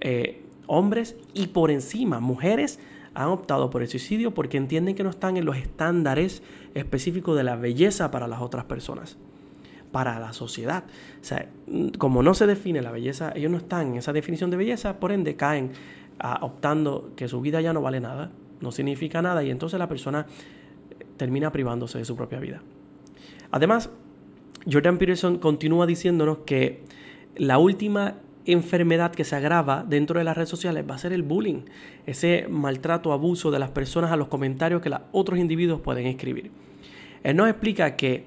Eh, 0.00 0.44
Hombres 0.72 1.16
y 1.34 1.48
por 1.48 1.72
encima, 1.72 2.20
mujeres 2.20 2.78
han 3.12 3.26
optado 3.26 3.70
por 3.70 3.82
el 3.82 3.88
suicidio 3.88 4.32
porque 4.32 4.56
entienden 4.56 4.94
que 4.94 5.02
no 5.02 5.10
están 5.10 5.36
en 5.36 5.44
los 5.44 5.56
estándares 5.56 6.44
específicos 6.74 7.36
de 7.36 7.42
la 7.42 7.56
belleza 7.56 8.12
para 8.12 8.28
las 8.28 8.40
otras 8.40 8.66
personas, 8.66 9.18
para 9.92 10.18
la 10.18 10.32
sociedad. 10.32 10.84
O 11.20 11.24
sea, 11.24 11.48
como 11.98 12.22
no 12.22 12.34
se 12.34 12.46
define 12.46 12.82
la 12.82 12.92
belleza, 12.92 13.32
ellos 13.34 13.50
no 13.50 13.58
están 13.58 13.88
en 13.88 13.96
esa 13.96 14.12
definición 14.12 14.50
de 14.50 14.56
belleza, 14.56 15.00
por 15.00 15.12
ende 15.12 15.36
caen 15.36 15.72
optando 16.40 17.12
que 17.16 17.28
su 17.28 17.40
vida 17.40 17.60
ya 17.60 17.72
no 17.72 17.80
vale 17.80 18.00
nada, 18.00 18.30
no 18.60 18.72
significa 18.72 19.22
nada 19.22 19.42
y 19.42 19.50
entonces 19.50 19.78
la 19.78 19.88
persona 19.88 20.26
termina 21.16 21.50
privándose 21.50 21.98
de 21.98 22.04
su 22.04 22.14
propia 22.16 22.40
vida. 22.40 22.62
Además, 23.50 23.90
Jordan 24.70 24.98
Peterson 24.98 25.38
continúa 25.38 25.86
diciéndonos 25.86 26.38
que 26.38 26.82
la 27.36 27.58
última 27.58 28.16
enfermedad 28.44 29.12
que 29.12 29.24
se 29.24 29.36
agrava 29.36 29.84
dentro 29.86 30.18
de 30.18 30.24
las 30.24 30.36
redes 30.36 30.48
sociales 30.48 30.84
va 30.88 30.94
a 30.94 30.98
ser 30.98 31.12
el 31.12 31.22
bullying, 31.22 31.62
ese 32.06 32.46
maltrato, 32.48 33.12
abuso 33.12 33.50
de 33.50 33.58
las 33.58 33.70
personas 33.70 34.12
a 34.12 34.16
los 34.16 34.28
comentarios 34.28 34.82
que 34.82 34.90
los 34.90 35.00
otros 35.12 35.38
individuos 35.38 35.80
pueden 35.80 36.06
escribir. 36.06 36.50
Él 37.22 37.36
nos 37.36 37.48
explica 37.48 37.96
que 37.96 38.24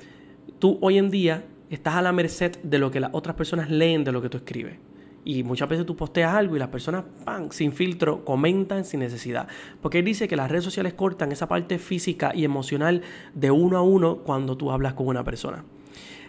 tú 0.60 0.78
hoy 0.82 0.98
en 0.98 1.10
día 1.12 1.46
estás 1.76 1.96
a 1.96 2.02
la 2.02 2.12
merced 2.12 2.58
de 2.64 2.80
lo 2.80 2.92
que 2.92 3.00
las 3.00 3.12
otras 3.14 3.36
personas 3.36 3.70
leen 3.70 4.04
de 4.04 4.12
lo 4.12 4.22
que 4.22 4.30
tú 4.30 4.38
escribes. 4.38 4.78
Y 5.26 5.44
muchas 5.44 5.70
veces 5.70 5.86
tú 5.86 5.96
posteas 5.96 6.34
algo 6.34 6.56
y 6.56 6.60
las 6.60 6.68
personas, 6.68 7.06
¡pam!, 7.24 7.50
sin 7.52 7.72
filtro, 7.72 8.26
comentan 8.26 8.84
sin 8.84 9.00
necesidad. 9.00 9.48
Porque 9.82 10.00
él 10.00 10.06
dice 10.06 10.28
que 10.28 10.36
las 10.36 10.52
redes 10.52 10.66
sociales 10.66 10.94
cortan 10.94 11.32
esa 11.32 11.48
parte 11.48 11.80
física 11.80 12.34
y 12.36 12.44
emocional 12.44 13.02
de 13.34 13.52
uno 13.52 13.78
a 13.78 13.82
uno 13.82 14.18
cuando 14.18 14.58
tú 14.58 14.72
hablas 14.72 14.94
con 14.96 15.08
una 15.08 15.24
persona. 15.24 15.64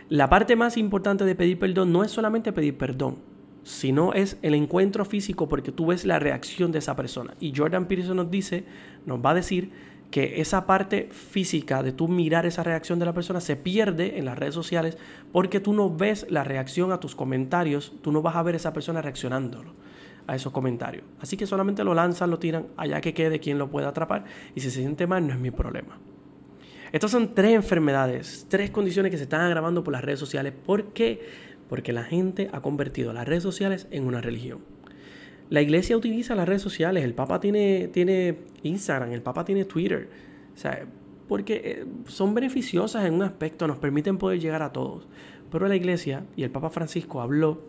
La 0.09 0.29
parte 0.29 0.55
más 0.55 0.77
importante 0.77 1.25
de 1.25 1.35
pedir 1.35 1.59
perdón 1.59 1.93
no 1.93 2.05
es 2.05 2.11
solamente 2.11 2.53
pedir 2.53 2.77
perdón, 2.77 3.17
sino 3.65 4.13
es 4.13 4.39
el 4.43 4.55
encuentro 4.55 5.05
físico 5.05 5.49
porque 5.49 5.73
tú 5.73 5.87
ves 5.87 6.05
la 6.05 6.19
reacción 6.19 6.71
de 6.71 6.79
esa 6.79 6.95
persona. 6.95 7.35
Y 7.41 7.53
Jordan 7.57 7.89
Peterson 7.89 8.19
nos 8.19 8.31
dice, 8.31 8.65
nos 9.07 9.25
va 9.25 9.31
a 9.31 9.35
decir 9.35 9.73
que 10.15 10.41
esa 10.41 10.65
parte 10.65 11.09
física 11.11 11.83
de 11.83 11.91
tú 11.91 12.07
mirar 12.07 12.47
esa 12.47 12.63
reacción 12.63 13.01
de 13.01 13.05
la 13.05 13.13
persona 13.13 13.41
se 13.41 13.57
pierde 13.57 14.17
en 14.17 14.27
las 14.27 14.39
redes 14.39 14.55
sociales 14.55 14.97
porque 15.33 15.59
tú 15.59 15.73
no 15.73 15.91
ves 15.91 16.25
la 16.31 16.45
reacción 16.45 16.93
a 16.93 17.01
tus 17.01 17.17
comentarios, 17.17 17.95
tú 18.01 18.13
no 18.13 18.23
vas 18.23 18.37
a 18.37 18.45
ver 18.45 18.55
a 18.55 18.59
esa 18.59 18.73
persona 18.73 19.03
reaccionándolo 19.03 19.75
a 20.29 20.37
esos 20.37 20.53
comentarios. 20.53 21.03
Así 21.21 21.37
que 21.37 21.49
solamente 21.49 21.83
lo 21.83 21.95
lanzan, 21.95 22.31
lo 22.31 22.39
tiran, 22.39 22.69
allá 22.77 23.01
que 23.01 23.13
quede 23.13 23.41
quien 23.41 23.59
lo 23.59 23.69
pueda 23.73 23.89
atrapar 23.89 24.25
y 24.55 24.61
si 24.61 24.71
se 24.71 24.79
siente 24.79 25.09
mal 25.09 25.27
no 25.27 25.33
es 25.33 25.41
mi 25.41 25.51
problema. 25.51 25.99
Estas 26.93 27.11
son 27.11 27.35
tres 27.35 27.53
enfermedades, 27.53 28.47
tres 28.49 28.71
condiciones 28.71 29.11
que 29.11 29.17
se 29.17 29.25
están 29.25 29.41
agravando 29.41 29.83
por 29.83 29.95
las 29.95 30.05
redes 30.05 30.21
sociales. 30.21 30.53
¿Por 30.65 30.93
qué? 30.93 31.27
Porque 31.69 31.93
la 31.93 32.05
gente 32.05 32.51
ha 32.53 32.61
convertido 32.61 33.13
las 33.13 33.27
redes 33.27 33.43
sociales 33.43 33.89
en 33.91 34.07
una 34.07 34.21
religión. 34.21 34.61
La 35.51 35.61
iglesia 35.63 35.97
utiliza 35.97 36.35
las 36.35 36.49
redes 36.49 36.63
sociales, 36.63 37.05
el 37.05 37.15
Papa 37.15 37.41
tiene, 37.41 37.89
tiene 37.89 38.39
Instagram, 38.63 39.13
el 39.13 39.23
Papa 39.23 39.45
tiene 39.45 39.65
Twitter. 39.65 40.09
O 40.55 40.59
sea, 40.59 40.87
porque 41.29 41.61
eh, 41.65 41.87
son 42.07 42.35
beneficiosas 42.35 43.05
en 43.05 43.15
un 43.15 43.23
aspecto, 43.23 43.67
nos 43.67 43.79
permiten 43.79 44.19
poder 44.19 44.41
llegar 44.41 44.63
a 44.63 44.73
todos. 44.73 45.07
Pero 45.51 45.69
la 45.69 45.77
iglesia 45.77 46.25
y 46.37 46.43
el 46.43 46.51
Papa 46.51 46.71
Francisco 46.71 47.21
habló 47.21 47.61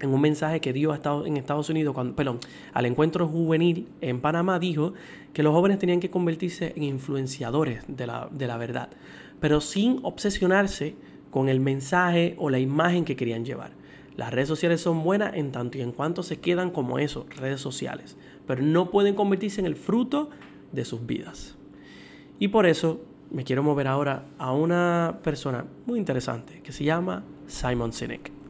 en 0.00 0.12
un 0.12 0.20
mensaje 0.20 0.60
que 0.60 0.72
dio 0.72 0.92
en 1.24 1.36
Estados 1.36 1.70
Unidos, 1.70 1.94
cuando, 1.94 2.16
perdón, 2.16 2.40
al 2.72 2.86
encuentro 2.86 3.28
juvenil 3.28 3.88
en 4.00 4.20
Panamá, 4.20 4.58
dijo 4.58 4.92
que 5.32 5.42
los 5.42 5.52
jóvenes 5.52 5.78
tenían 5.78 6.00
que 6.00 6.10
convertirse 6.10 6.72
en 6.76 6.82
influenciadores 6.82 7.84
de 7.86 8.06
la, 8.06 8.28
de 8.30 8.46
la 8.46 8.56
verdad, 8.56 8.90
pero 9.40 9.60
sin 9.60 10.00
obsesionarse 10.02 10.96
con 11.30 11.48
el 11.48 11.60
mensaje 11.60 12.34
o 12.38 12.50
la 12.50 12.58
imagen 12.58 13.04
que 13.04 13.16
querían 13.16 13.44
llevar. 13.44 13.72
Las 14.16 14.32
redes 14.32 14.48
sociales 14.48 14.80
son 14.80 15.02
buenas 15.02 15.34
en 15.34 15.50
tanto 15.50 15.78
y 15.78 15.80
en 15.80 15.92
cuanto 15.92 16.22
se 16.22 16.38
quedan 16.38 16.70
como 16.70 16.98
eso, 16.98 17.26
redes 17.36 17.60
sociales, 17.60 18.16
pero 18.46 18.62
no 18.62 18.90
pueden 18.90 19.14
convertirse 19.14 19.60
en 19.60 19.66
el 19.66 19.76
fruto 19.76 20.30
de 20.72 20.84
sus 20.84 21.04
vidas. 21.04 21.56
Y 22.38 22.48
por 22.48 22.66
eso 22.66 23.00
me 23.30 23.44
quiero 23.44 23.62
mover 23.62 23.88
ahora 23.88 24.26
a 24.38 24.52
una 24.52 25.18
persona 25.22 25.64
muy 25.86 25.98
interesante 25.98 26.62
que 26.62 26.72
se 26.72 26.84
llama 26.84 27.24
Simon 27.46 27.92
Sinek. 27.92 28.43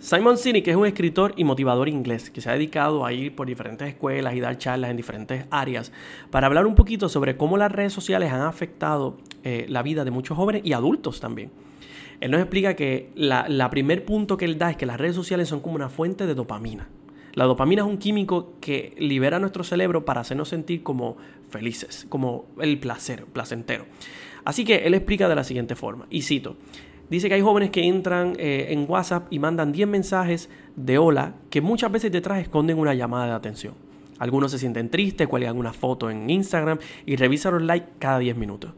Simon 0.00 0.38
Sinek 0.38 0.66
es 0.66 0.76
un 0.76 0.86
escritor 0.86 1.34
y 1.36 1.44
motivador 1.44 1.86
inglés 1.86 2.30
que 2.30 2.40
se 2.40 2.48
ha 2.48 2.54
dedicado 2.54 3.04
a 3.04 3.12
ir 3.12 3.36
por 3.36 3.46
diferentes 3.46 3.86
escuelas 3.86 4.34
y 4.34 4.40
dar 4.40 4.56
charlas 4.56 4.90
en 4.90 4.96
diferentes 4.96 5.44
áreas 5.50 5.92
para 6.30 6.46
hablar 6.46 6.66
un 6.66 6.74
poquito 6.74 7.10
sobre 7.10 7.36
cómo 7.36 7.58
las 7.58 7.70
redes 7.70 7.92
sociales 7.92 8.32
han 8.32 8.40
afectado 8.40 9.18
eh, 9.44 9.66
la 9.68 9.82
vida 9.82 10.02
de 10.06 10.10
muchos 10.10 10.38
jóvenes 10.38 10.62
y 10.64 10.72
adultos 10.72 11.20
también. 11.20 11.50
Él 12.20 12.30
nos 12.30 12.40
explica 12.40 12.74
que 12.74 13.10
la, 13.14 13.68
primer 13.68 14.06
punto 14.06 14.38
que 14.38 14.46
él 14.46 14.56
da 14.56 14.70
es 14.70 14.78
que 14.78 14.86
las 14.86 14.98
redes 14.98 15.14
sociales 15.14 15.50
son 15.50 15.60
como 15.60 15.74
una 15.74 15.90
fuente 15.90 16.26
de 16.26 16.34
dopamina. 16.34 16.88
La 17.34 17.44
dopamina 17.44 17.82
es 17.82 17.88
un 17.88 17.98
químico 17.98 18.54
que 18.58 18.94
libera 18.98 19.38
nuestro 19.38 19.64
cerebro 19.64 20.06
para 20.06 20.22
hacernos 20.22 20.48
sentir 20.48 20.82
como 20.82 21.18
felices, 21.50 22.06
como 22.08 22.46
el 22.58 22.80
placer, 22.80 23.26
placentero. 23.26 23.84
Así 24.46 24.64
que 24.64 24.86
él 24.86 24.94
explica 24.94 25.28
de 25.28 25.34
la 25.34 25.44
siguiente 25.44 25.76
forma, 25.76 26.06
y 26.08 26.22
cito, 26.22 26.56
dice 27.10 27.28
que 27.28 27.34
hay 27.34 27.42
jóvenes 27.42 27.70
que 27.70 27.86
entran 27.86 28.34
eh, 28.38 28.68
en 28.70 28.86
WhatsApp 28.88 29.26
y 29.30 29.38
mandan 29.38 29.72
10 29.72 29.88
mensajes 29.88 30.48
de 30.76 30.98
hola 30.98 31.34
que 31.50 31.60
muchas 31.60 31.92
veces 31.92 32.12
detrás 32.12 32.40
esconden 32.40 32.78
una 32.78 32.94
llamada 32.94 33.26
de 33.26 33.32
atención. 33.32 33.74
Algunos 34.18 34.50
se 34.50 34.58
sienten 34.58 34.90
tristes, 34.90 35.28
cuelgan 35.28 35.56
una 35.56 35.72
foto 35.72 36.10
en 36.10 36.28
Instagram 36.28 36.78
y 37.06 37.16
revisan 37.16 37.54
los 37.54 37.62
likes 37.62 37.90
cada 37.98 38.18
10 38.18 38.36
minutos. 38.36 38.72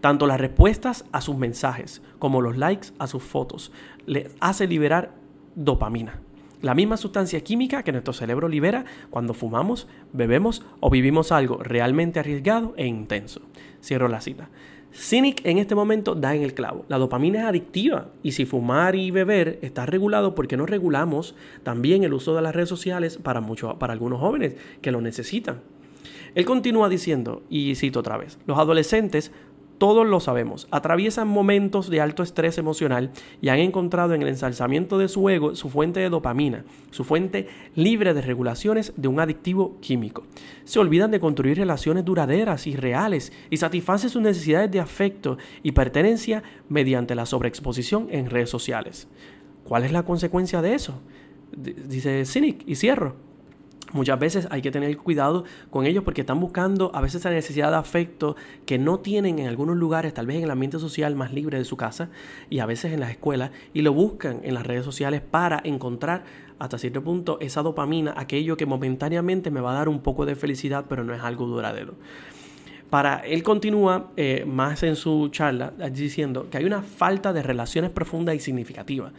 Tanto 0.00 0.26
las 0.26 0.40
respuestas 0.40 1.04
a 1.12 1.20
sus 1.20 1.36
mensajes 1.36 2.02
como 2.18 2.42
los 2.42 2.56
likes 2.56 2.88
a 2.98 3.06
sus 3.06 3.22
fotos 3.22 3.70
les 4.06 4.34
hace 4.40 4.66
liberar 4.66 5.12
dopamina. 5.54 6.20
La 6.62 6.74
misma 6.74 6.96
sustancia 6.96 7.40
química 7.42 7.84
que 7.84 7.92
nuestro 7.92 8.12
cerebro 8.12 8.48
libera 8.48 8.84
cuando 9.10 9.34
fumamos, 9.34 9.86
bebemos 10.12 10.64
o 10.80 10.90
vivimos 10.90 11.30
algo 11.30 11.58
realmente 11.58 12.18
arriesgado 12.18 12.74
e 12.76 12.86
intenso. 12.86 13.42
Cierro 13.80 14.08
la 14.08 14.20
cita. 14.20 14.48
Cynic 14.92 15.44
en 15.44 15.58
este 15.58 15.74
momento 15.74 16.14
da 16.14 16.34
en 16.34 16.42
el 16.42 16.54
clavo. 16.54 16.84
La 16.88 16.98
dopamina 16.98 17.40
es 17.40 17.46
adictiva 17.46 18.08
y 18.22 18.32
si 18.32 18.46
fumar 18.46 18.96
y 18.96 19.10
beber 19.10 19.58
está 19.62 19.86
regulado, 19.86 20.34
porque 20.34 20.56
no 20.56 20.66
regulamos 20.66 21.34
también 21.62 22.04
el 22.04 22.14
uso 22.14 22.34
de 22.34 22.42
las 22.42 22.54
redes 22.54 22.68
sociales 22.68 23.18
para, 23.18 23.42
para 23.78 23.92
algunos 23.92 24.20
jóvenes 24.20 24.56
que 24.80 24.90
lo 24.90 25.00
necesitan? 25.00 25.60
Él 26.34 26.44
continúa 26.44 26.88
diciendo, 26.88 27.42
y 27.48 27.74
cito 27.74 28.00
otra 28.00 28.16
vez, 28.16 28.38
los 28.46 28.58
adolescentes 28.58 29.32
todos 29.78 30.06
lo 30.06 30.20
sabemos, 30.20 30.66
atraviesan 30.70 31.28
momentos 31.28 31.88
de 31.88 32.00
alto 32.00 32.22
estrés 32.22 32.58
emocional 32.58 33.10
y 33.40 33.48
han 33.48 33.60
encontrado 33.60 34.14
en 34.14 34.22
el 34.22 34.28
ensalzamiento 34.28 34.98
de 34.98 35.08
su 35.08 35.28
ego 35.28 35.54
su 35.54 35.70
fuente 35.70 36.00
de 36.00 36.10
dopamina, 36.10 36.64
su 36.90 37.04
fuente 37.04 37.48
libre 37.74 38.12
de 38.12 38.22
regulaciones 38.22 38.92
de 38.96 39.08
un 39.08 39.20
adictivo 39.20 39.76
químico. 39.80 40.24
Se 40.64 40.78
olvidan 40.78 41.10
de 41.10 41.20
construir 41.20 41.56
relaciones 41.56 42.04
duraderas 42.04 42.66
y 42.66 42.76
reales 42.76 43.32
y 43.50 43.56
satisfacen 43.56 44.10
sus 44.10 44.22
necesidades 44.22 44.70
de 44.70 44.80
afecto 44.80 45.38
y 45.62 45.72
pertenencia 45.72 46.42
mediante 46.68 47.14
la 47.14 47.26
sobreexposición 47.26 48.08
en 48.10 48.30
redes 48.30 48.50
sociales. 48.50 49.08
¿Cuál 49.64 49.84
es 49.84 49.92
la 49.92 50.04
consecuencia 50.04 50.60
de 50.60 50.74
eso? 50.74 51.00
dice 51.56 52.24
Cynic 52.26 52.62
y 52.66 52.74
cierro. 52.74 53.27
Muchas 53.92 54.18
veces 54.18 54.48
hay 54.50 54.60
que 54.60 54.70
tener 54.70 54.96
cuidado 54.98 55.44
con 55.70 55.86
ellos 55.86 56.04
porque 56.04 56.20
están 56.20 56.40
buscando 56.40 56.90
a 56.94 57.00
veces 57.00 57.22
esa 57.22 57.30
necesidad 57.30 57.70
de 57.70 57.76
afecto 57.76 58.36
que 58.66 58.78
no 58.78 59.00
tienen 59.00 59.38
en 59.38 59.46
algunos 59.46 59.76
lugares, 59.76 60.12
tal 60.12 60.26
vez 60.26 60.36
en 60.36 60.44
el 60.44 60.50
ambiente 60.50 60.78
social 60.78 61.16
más 61.16 61.32
libre 61.32 61.56
de 61.56 61.64
su 61.64 61.76
casa 61.76 62.10
y 62.50 62.58
a 62.58 62.66
veces 62.66 62.92
en 62.92 63.00
las 63.00 63.10
escuelas, 63.10 63.50
y 63.72 63.80
lo 63.80 63.94
buscan 63.94 64.40
en 64.42 64.54
las 64.54 64.66
redes 64.66 64.84
sociales 64.84 65.22
para 65.22 65.60
encontrar 65.64 66.24
hasta 66.58 66.76
cierto 66.76 67.02
punto 67.02 67.38
esa 67.40 67.62
dopamina, 67.62 68.14
aquello 68.16 68.56
que 68.56 68.66
momentáneamente 68.66 69.50
me 69.50 69.60
va 69.60 69.70
a 69.70 69.74
dar 69.74 69.88
un 69.88 70.00
poco 70.00 70.26
de 70.26 70.36
felicidad, 70.36 70.84
pero 70.88 71.02
no 71.04 71.14
es 71.14 71.22
algo 71.22 71.46
duradero. 71.46 71.94
Para 72.90 73.18
él 73.18 73.42
continúa 73.42 74.12
eh, 74.16 74.44
más 74.46 74.82
en 74.82 74.96
su 74.96 75.28
charla 75.28 75.72
diciendo 75.92 76.48
que 76.50 76.58
hay 76.58 76.64
una 76.64 76.82
falta 76.82 77.32
de 77.32 77.42
relaciones 77.42 77.90
profundas 77.90 78.34
y 78.34 78.40
significativas. 78.40 79.12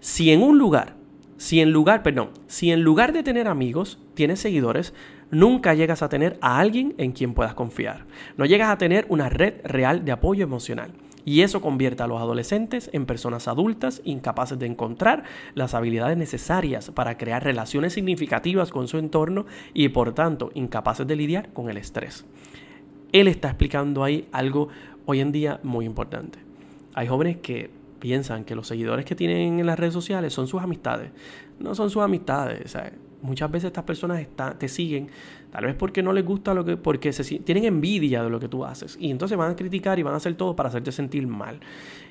Si 0.00 0.30
en 0.30 0.42
un 0.42 0.58
lugar 0.58 0.94
si 1.36 1.60
en 1.60 1.70
lugar, 1.70 2.02
si 2.46 2.70
en 2.70 2.82
lugar 2.82 3.12
de 3.12 3.22
tener 3.22 3.48
amigos, 3.48 3.98
tienes 4.14 4.40
seguidores, 4.40 4.94
nunca 5.30 5.74
llegas 5.74 6.02
a 6.02 6.08
tener 6.08 6.38
a 6.40 6.58
alguien 6.58 6.94
en 6.98 7.12
quien 7.12 7.34
puedas 7.34 7.54
confiar. 7.54 8.06
No 8.36 8.46
llegas 8.46 8.70
a 8.70 8.78
tener 8.78 9.06
una 9.08 9.28
red 9.28 9.54
real 9.64 10.04
de 10.04 10.12
apoyo 10.12 10.44
emocional. 10.44 10.92
Y 11.24 11.42
eso 11.42 11.60
convierte 11.60 12.04
a 12.04 12.06
los 12.06 12.20
adolescentes 12.20 12.88
en 12.92 13.04
personas 13.04 13.48
adultas 13.48 14.00
incapaces 14.04 14.60
de 14.60 14.66
encontrar 14.66 15.24
las 15.54 15.74
habilidades 15.74 16.16
necesarias 16.16 16.92
para 16.92 17.18
crear 17.18 17.42
relaciones 17.42 17.94
significativas 17.94 18.70
con 18.70 18.86
su 18.86 18.98
entorno 18.98 19.44
y 19.74 19.88
por 19.88 20.14
tanto 20.14 20.52
incapaces 20.54 21.04
de 21.04 21.16
lidiar 21.16 21.52
con 21.52 21.68
el 21.68 21.78
estrés. 21.78 22.24
Él 23.10 23.26
está 23.26 23.48
explicando 23.48 24.04
ahí 24.04 24.28
algo 24.30 24.68
hoy 25.04 25.18
en 25.18 25.32
día 25.32 25.58
muy 25.64 25.84
importante. 25.84 26.38
Hay 26.94 27.08
jóvenes 27.08 27.38
que 27.38 27.70
piensan 27.98 28.44
que 28.44 28.54
los 28.54 28.66
seguidores 28.66 29.04
que 29.04 29.14
tienen 29.14 29.58
en 29.58 29.66
las 29.66 29.78
redes 29.78 29.94
sociales 29.94 30.32
son 30.32 30.46
sus 30.46 30.62
amistades. 30.62 31.10
No 31.58 31.74
son 31.74 31.90
sus 31.90 32.02
amistades. 32.02 32.76
muchas 33.22 33.50
veces 33.50 33.68
estas 33.68 33.84
personas 33.84 34.26
te 34.58 34.68
siguen, 34.68 35.08
tal 35.50 35.64
vez 35.64 35.74
porque 35.74 36.02
no 36.02 36.12
les 36.12 36.24
gusta 36.24 36.54
lo 36.54 36.64
que, 36.64 36.76
porque 36.76 37.12
se, 37.12 37.38
tienen 37.40 37.64
envidia 37.64 38.22
de 38.22 38.30
lo 38.30 38.38
que 38.38 38.48
tú 38.48 38.64
haces. 38.64 38.96
Y 39.00 39.10
entonces 39.10 39.36
van 39.36 39.52
a 39.52 39.56
criticar 39.56 39.98
y 39.98 40.02
van 40.02 40.14
a 40.14 40.18
hacer 40.18 40.34
todo 40.34 40.54
para 40.54 40.68
hacerte 40.68 40.92
sentir 40.92 41.26
mal. 41.26 41.60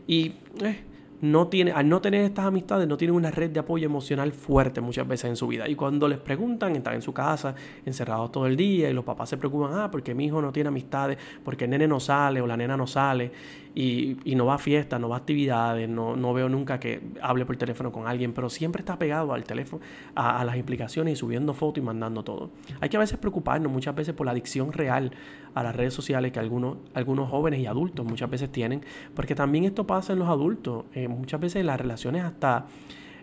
Y 0.08 0.34
eh, 0.62 0.84
no 1.22 1.48
tiene, 1.48 1.72
al 1.72 1.88
no 1.88 2.02
tener 2.02 2.22
estas 2.22 2.46
amistades, 2.46 2.88
no 2.88 2.98
tienen 2.98 3.16
una 3.16 3.32
red 3.32 3.50
de 3.50 3.60
apoyo 3.60 3.86
emocional 3.86 4.32
fuerte 4.32 4.82
muchas 4.82 5.08
veces 5.08 5.30
en 5.30 5.36
su 5.36 5.48
vida. 5.48 5.68
Y 5.68 5.76
cuando 5.76 6.08
les 6.08 6.20
preguntan, 6.20 6.76
están 6.76 6.96
en 6.96 7.02
su 7.02 7.14
casa, 7.14 7.56
encerrados 7.86 8.32
todo 8.32 8.48
el 8.48 8.56
día, 8.56 8.90
y 8.90 8.94
los 8.94 9.06
papás 9.06 9.30
se 9.30 9.38
preocupan, 9.38 9.72
ah, 9.74 9.90
porque 9.92 10.14
mi 10.14 10.26
hijo 10.26 10.42
no 10.42 10.52
tiene 10.52 10.70
amistades, 10.70 11.18
porque 11.44 11.66
el 11.66 11.72
nene 11.72 11.88
no 11.88 12.00
sale 12.00 12.42
o 12.42 12.48
la 12.48 12.58
nena 12.58 12.78
no 12.78 12.88
sale, 12.88 13.32
y, 13.76 14.36
no 14.36 14.46
va 14.46 14.56
a 14.56 14.58
fiestas, 14.58 15.00
no 15.02 15.10
va 15.10 15.18
a 15.18 15.20
actividades, 15.20 15.90
no, 15.90 16.16
no, 16.16 16.34
veo 16.34 16.48
nunca 16.48 16.80
que 16.80 17.02
hable 17.22 17.46
por 17.46 17.58
teléfono 17.58 17.92
con 17.92 18.08
alguien, 18.08 18.34
pero 18.34 18.50
siempre 18.50 18.80
está 18.80 18.98
pegado 18.98 19.34
al 19.34 19.44
teléfono, 19.44 19.82
a, 20.16 20.44
las 20.46 20.56
implicaciones 20.56 21.14
y 21.14 21.16
subiendo 21.18 21.54
fotos 21.54 21.84
y 21.84 21.86
mandando 21.86 22.24
todo. 22.24 22.52
Hay 22.80 22.88
que 22.88 22.96
a 22.96 23.02
veces 23.02 23.18
preocuparnos 23.18 23.72
muchas 23.72 23.94
veces 23.94 24.14
por 24.16 24.26
la 24.26 24.32
adicción 24.32 24.72
real 24.72 25.12
a 25.54 25.64
las 25.64 25.76
redes 25.76 25.94
sociales 25.94 26.32
que 26.32 26.40
algunos, 26.40 26.78
algunos 26.94 27.30
jóvenes 27.30 27.60
y 27.60 27.66
adultos 27.66 28.06
muchas 28.06 28.30
veces 28.30 28.50
tienen, 28.50 28.82
porque 29.14 29.36
también 29.36 29.66
esto 29.66 29.86
pasa 29.86 30.14
en 30.14 30.20
los 30.20 30.30
adultos, 30.30 30.86
eh, 30.94 31.05
muchas 31.08 31.40
veces 31.40 31.66
las 31.66 31.80
relaciones 31.80 32.24
hasta 32.24 32.66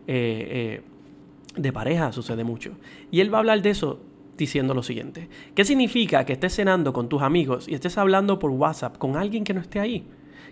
eh, 0.07 0.81
eh, 1.57 1.61
de 1.61 1.73
pareja 1.73 2.13
sucede 2.13 2.45
mucho. 2.45 2.73
Y 3.11 3.21
él 3.21 3.33
va 3.33 3.39
a 3.39 3.41
hablar 3.41 3.63
de 3.63 3.71
eso 3.71 4.01
diciendo 4.37 4.75
lo 4.75 4.83
siguiente. 4.83 5.29
¿Qué 5.55 5.65
significa 5.65 6.25
que 6.25 6.33
estés 6.33 6.55
cenando 6.55 6.93
con 6.93 7.09
tus 7.09 7.23
amigos 7.23 7.69
y 7.69 7.75
estés 7.75 7.99
hablando 7.99 8.39
por 8.39 8.51
WhatsApp 8.51 8.99
con 8.99 9.17
alguien 9.17 9.45
que 9.45 9.55
no 9.55 9.61
esté 9.61 9.81
ahí? 9.81 10.07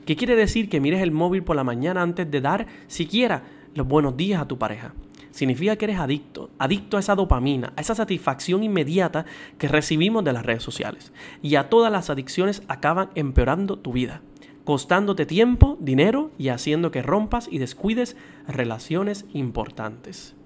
¿Qué 0.04 0.16
quiere 0.16 0.36
decir 0.36 0.68
que 0.68 0.80
mires 0.80 1.02
el 1.02 1.12
móvil 1.12 1.42
por 1.42 1.56
la 1.56 1.64
mañana 1.64 2.02
antes 2.02 2.30
de 2.30 2.40
dar 2.40 2.66
siquiera 2.86 3.44
los 3.74 3.86
buenos 3.86 4.16
días 4.16 4.40
a 4.40 4.48
tu 4.48 4.58
pareja? 4.58 4.94
Significa 5.30 5.76
que 5.76 5.84
eres 5.84 5.98
adicto, 5.98 6.50
adicto 6.58 6.96
a 6.96 7.00
esa 7.00 7.14
dopamina, 7.14 7.72
a 7.76 7.80
esa 7.80 7.94
satisfacción 7.94 8.64
inmediata 8.64 9.26
que 9.58 9.68
recibimos 9.68 10.24
de 10.24 10.32
las 10.32 10.44
redes 10.44 10.62
sociales. 10.62 11.12
Y 11.40 11.54
a 11.54 11.68
todas 11.68 11.92
las 11.92 12.10
adicciones 12.10 12.62
acaban 12.66 13.10
empeorando 13.14 13.78
tu 13.78 13.92
vida, 13.92 14.22
costándote 14.70 15.26
tiempo, 15.26 15.76
dinero 15.80 16.30
y 16.38 16.50
haciendo 16.50 16.92
que 16.92 17.02
rompas 17.02 17.48
y 17.50 17.58
descuides 17.58 18.16
relaciones 18.46 19.26
importantes. 19.32 20.36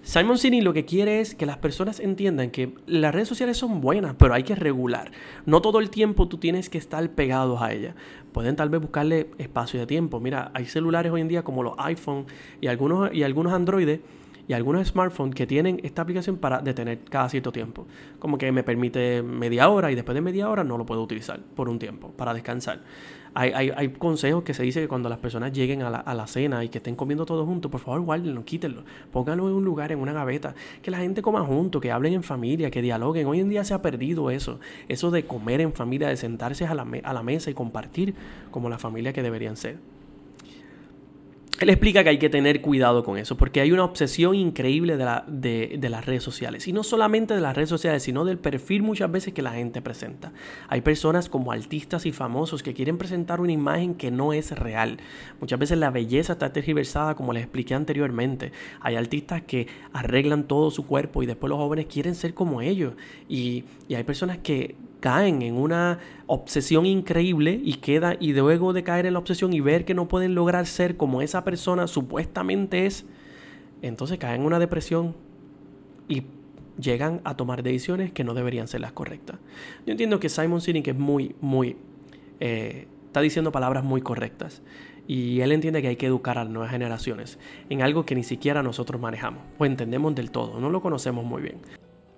Simon 0.00 0.38
Sinek 0.38 0.62
lo 0.62 0.72
que 0.72 0.86
quiere 0.86 1.20
es 1.20 1.34
que 1.34 1.44
las 1.44 1.58
personas 1.58 2.00
entiendan 2.00 2.50
que 2.50 2.72
las 2.86 3.14
redes 3.14 3.28
sociales 3.28 3.58
son 3.58 3.82
buenas, 3.82 4.14
pero 4.18 4.32
hay 4.32 4.44
que 4.44 4.54
regular. 4.54 5.12
No 5.44 5.60
todo 5.60 5.80
el 5.80 5.90
tiempo 5.90 6.28
tú 6.28 6.38
tienes 6.38 6.70
que 6.70 6.78
estar 6.78 7.06
pegado 7.10 7.62
a 7.62 7.74
ellas. 7.74 7.94
Pueden 8.32 8.56
tal 8.56 8.70
vez 8.70 8.80
buscarle 8.80 9.28
espacio 9.36 9.78
de 9.78 9.86
tiempo. 9.86 10.18
Mira, 10.18 10.50
hay 10.54 10.64
celulares 10.64 11.12
hoy 11.12 11.20
en 11.20 11.28
día 11.28 11.44
como 11.44 11.62
los 11.62 11.74
iPhone 11.76 12.24
y 12.62 12.68
algunos, 12.68 13.12
y 13.12 13.22
algunos 13.22 13.52
Android 13.52 14.00
y 14.48 14.52
algunos 14.52 14.88
smartphones 14.88 15.34
que 15.34 15.46
tienen 15.46 15.80
esta 15.82 16.02
aplicación 16.02 16.36
para 16.36 16.60
detener 16.60 16.98
cada 17.04 17.28
cierto 17.28 17.52
tiempo. 17.52 17.86
Como 18.18 18.38
que 18.38 18.50
me 18.52 18.62
permite 18.62 19.22
media 19.22 19.68
hora 19.68 19.90
y 19.90 19.94
después 19.94 20.14
de 20.14 20.20
media 20.20 20.48
hora 20.48 20.64
no 20.64 20.78
lo 20.78 20.86
puedo 20.86 21.02
utilizar 21.02 21.40
por 21.40 21.68
un 21.68 21.78
tiempo 21.78 22.10
para 22.12 22.34
descansar. 22.34 22.80
Hay, 23.34 23.88
consejos 23.98 24.42
que 24.42 24.52
se 24.52 24.62
dice 24.62 24.82
que 24.82 24.88
cuando 24.88 25.08
las 25.08 25.18
personas 25.18 25.52
lleguen 25.52 25.80
a 25.80 26.14
la, 26.14 26.26
cena 26.26 26.64
y 26.64 26.68
que 26.68 26.78
estén 26.78 26.94
comiendo 26.94 27.24
todos 27.24 27.46
juntos, 27.46 27.70
por 27.70 27.80
favor 27.80 28.02
guárdenlo, 28.02 28.44
quítenlo, 28.44 28.84
pónganlo 29.10 29.48
en 29.48 29.54
un 29.54 29.64
lugar, 29.64 29.90
en 29.90 30.00
una 30.00 30.12
gaveta, 30.12 30.54
que 30.82 30.90
la 30.90 30.98
gente 30.98 31.22
coma 31.22 31.40
junto, 31.40 31.80
que 31.80 31.90
hablen 31.90 32.12
en 32.12 32.22
familia, 32.22 32.70
que 32.70 32.82
dialoguen. 32.82 33.26
Hoy 33.26 33.40
en 33.40 33.48
día 33.48 33.64
se 33.64 33.72
ha 33.72 33.80
perdido 33.80 34.30
eso, 34.30 34.60
eso 34.88 35.10
de 35.10 35.24
comer 35.24 35.62
en 35.62 35.72
familia, 35.72 36.08
de 36.08 36.18
sentarse 36.18 36.66
a 36.66 36.74
la, 36.74 36.86
a 37.04 37.12
la 37.14 37.22
mesa 37.22 37.50
y 37.50 37.54
compartir 37.54 38.14
como 38.50 38.68
la 38.68 38.78
familia 38.78 39.14
que 39.14 39.22
deberían 39.22 39.56
ser. 39.56 39.78
Él 41.62 41.70
explica 41.70 42.02
que 42.02 42.10
hay 42.10 42.18
que 42.18 42.28
tener 42.28 42.60
cuidado 42.60 43.04
con 43.04 43.18
eso, 43.18 43.36
porque 43.36 43.60
hay 43.60 43.70
una 43.70 43.84
obsesión 43.84 44.34
increíble 44.34 44.96
de, 44.96 45.04
la, 45.04 45.24
de, 45.28 45.76
de, 45.78 45.88
las 45.90 46.04
redes 46.04 46.24
sociales. 46.24 46.66
Y 46.66 46.72
no 46.72 46.82
solamente 46.82 47.34
de 47.34 47.40
las 47.40 47.54
redes 47.54 47.68
sociales, 47.68 48.02
sino 48.02 48.24
del 48.24 48.36
perfil 48.36 48.82
muchas 48.82 49.12
veces 49.12 49.32
que 49.32 49.42
la 49.42 49.52
gente 49.52 49.80
presenta. 49.80 50.32
Hay 50.66 50.80
personas 50.80 51.28
como 51.28 51.52
artistas 51.52 52.04
y 52.04 52.10
famosos 52.10 52.64
que 52.64 52.74
quieren 52.74 52.98
presentar 52.98 53.40
una 53.40 53.52
imagen 53.52 53.94
que 53.94 54.10
no 54.10 54.32
es 54.32 54.50
real. 54.58 54.98
Muchas 55.40 55.56
veces 55.60 55.78
la 55.78 55.90
belleza 55.90 56.32
está 56.32 56.52
tergiversada, 56.52 57.14
como 57.14 57.32
les 57.32 57.44
expliqué 57.44 57.74
anteriormente. 57.74 58.50
Hay 58.80 58.96
artistas 58.96 59.42
que 59.42 59.68
arreglan 59.92 60.48
todo 60.48 60.72
su 60.72 60.84
cuerpo 60.84 61.22
y 61.22 61.26
después 61.26 61.48
los 61.48 61.60
jóvenes 61.60 61.86
quieren 61.86 62.16
ser 62.16 62.34
como 62.34 62.60
ellos. 62.60 62.94
Y 63.28 63.62
hay 63.88 64.02
personas 64.02 64.38
que 64.38 64.74
caen 65.02 65.42
en 65.42 65.56
una 65.56 65.98
obsesión 66.28 66.86
increíble 66.86 67.60
y 67.62 67.74
queda 67.74 68.16
y 68.18 68.32
luego 68.32 68.72
de 68.72 68.84
caer 68.84 69.04
en 69.04 69.14
la 69.14 69.18
obsesión 69.18 69.52
y 69.52 69.60
ver 69.60 69.84
que 69.84 69.94
no 69.94 70.06
pueden 70.06 70.34
lograr 70.34 70.64
ser 70.64 70.96
como 70.96 71.20
esa 71.20 71.44
persona 71.44 71.88
supuestamente 71.88 72.86
es, 72.86 73.04
entonces 73.82 74.18
caen 74.18 74.42
en 74.42 74.46
una 74.46 74.60
depresión 74.60 75.14
y 76.08 76.22
llegan 76.80 77.20
a 77.24 77.36
tomar 77.36 77.64
decisiones 77.64 78.12
que 78.12 78.22
no 78.22 78.32
deberían 78.32 78.68
ser 78.68 78.80
las 78.80 78.92
correctas. 78.92 79.38
Yo 79.84 79.90
entiendo 79.90 80.20
que 80.20 80.28
Simon 80.28 80.60
Sinek 80.60 80.88
es 80.88 80.96
muy, 80.96 81.34
muy, 81.40 81.76
eh, 82.38 82.86
está 83.06 83.20
diciendo 83.20 83.50
palabras 83.50 83.82
muy 83.82 84.02
correctas 84.02 84.62
y 85.08 85.40
él 85.40 85.50
entiende 85.50 85.82
que 85.82 85.88
hay 85.88 85.96
que 85.96 86.06
educar 86.06 86.38
a 86.38 86.44
las 86.44 86.52
nuevas 86.52 86.70
generaciones 86.70 87.40
en 87.70 87.82
algo 87.82 88.06
que 88.06 88.14
ni 88.14 88.22
siquiera 88.22 88.62
nosotros 88.62 89.00
manejamos 89.00 89.42
o 89.58 89.66
entendemos 89.66 90.14
del 90.14 90.30
todo, 90.30 90.60
no 90.60 90.70
lo 90.70 90.80
conocemos 90.80 91.24
muy 91.24 91.42
bien. 91.42 91.56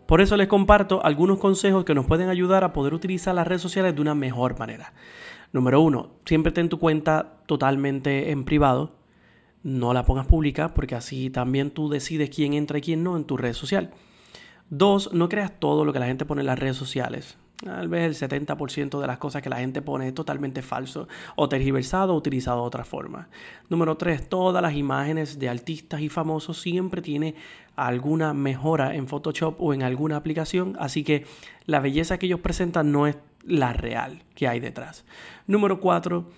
Por 0.06 0.20
eso 0.20 0.36
les 0.36 0.48
comparto 0.48 1.04
algunos 1.04 1.38
consejos 1.38 1.84
que 1.84 1.94
nos 1.94 2.06
pueden 2.06 2.28
ayudar 2.28 2.62
a 2.62 2.72
poder 2.72 2.92
utilizar 2.92 3.34
las 3.34 3.46
redes 3.46 3.62
sociales 3.62 3.94
de 3.94 4.00
una 4.02 4.14
mejor 4.14 4.58
manera. 4.58 4.92
Número 5.52 5.80
uno, 5.80 6.10
siempre 6.26 6.52
ten 6.52 6.68
tu 6.68 6.78
cuenta 6.78 7.38
totalmente 7.46 8.30
en 8.30 8.44
privado. 8.44 8.96
No 9.62 9.94
la 9.94 10.04
pongas 10.04 10.26
pública 10.26 10.74
porque 10.74 10.94
así 10.94 11.30
también 11.30 11.70
tú 11.70 11.88
decides 11.88 12.28
quién 12.28 12.52
entra 12.52 12.78
y 12.78 12.82
quién 12.82 13.02
no 13.02 13.16
en 13.16 13.24
tu 13.24 13.36
red 13.36 13.54
social. 13.54 13.92
Dos, 14.68 15.12
no 15.12 15.28
creas 15.28 15.58
todo 15.58 15.84
lo 15.84 15.92
que 15.92 16.00
la 16.00 16.06
gente 16.06 16.26
pone 16.26 16.42
en 16.42 16.48
las 16.48 16.58
redes 16.58 16.76
sociales. 16.76 17.38
Tal 17.62 17.88
vez 17.88 18.20
el 18.20 18.30
70% 18.30 19.00
de 19.00 19.06
las 19.06 19.18
cosas 19.18 19.40
que 19.40 19.48
la 19.48 19.58
gente 19.58 19.80
pone 19.80 20.08
es 20.08 20.14
totalmente 20.14 20.60
falso 20.60 21.08
o 21.36 21.48
tergiversado 21.48 22.12
o 22.12 22.16
utilizado 22.16 22.62
de 22.62 22.66
otra 22.66 22.84
forma. 22.84 23.28
Número 23.68 23.96
3. 23.96 24.28
Todas 24.28 24.60
las 24.60 24.74
imágenes 24.74 25.38
de 25.38 25.48
artistas 25.48 26.00
y 26.00 26.08
famosos 26.08 26.60
siempre 26.60 27.00
tienen 27.00 27.34
alguna 27.76 28.34
mejora 28.34 28.94
en 28.96 29.06
Photoshop 29.06 29.60
o 29.60 29.72
en 29.72 29.82
alguna 29.82 30.16
aplicación, 30.16 30.76
así 30.78 31.04
que 31.04 31.26
la 31.66 31.80
belleza 31.80 32.18
que 32.18 32.26
ellos 32.26 32.40
presentan 32.40 32.90
no 32.90 33.06
es 33.06 33.16
la 33.44 33.72
real 33.72 34.22
que 34.34 34.48
hay 34.48 34.58
detrás. 34.58 35.04
Número 35.46 35.80
4. 35.80 36.28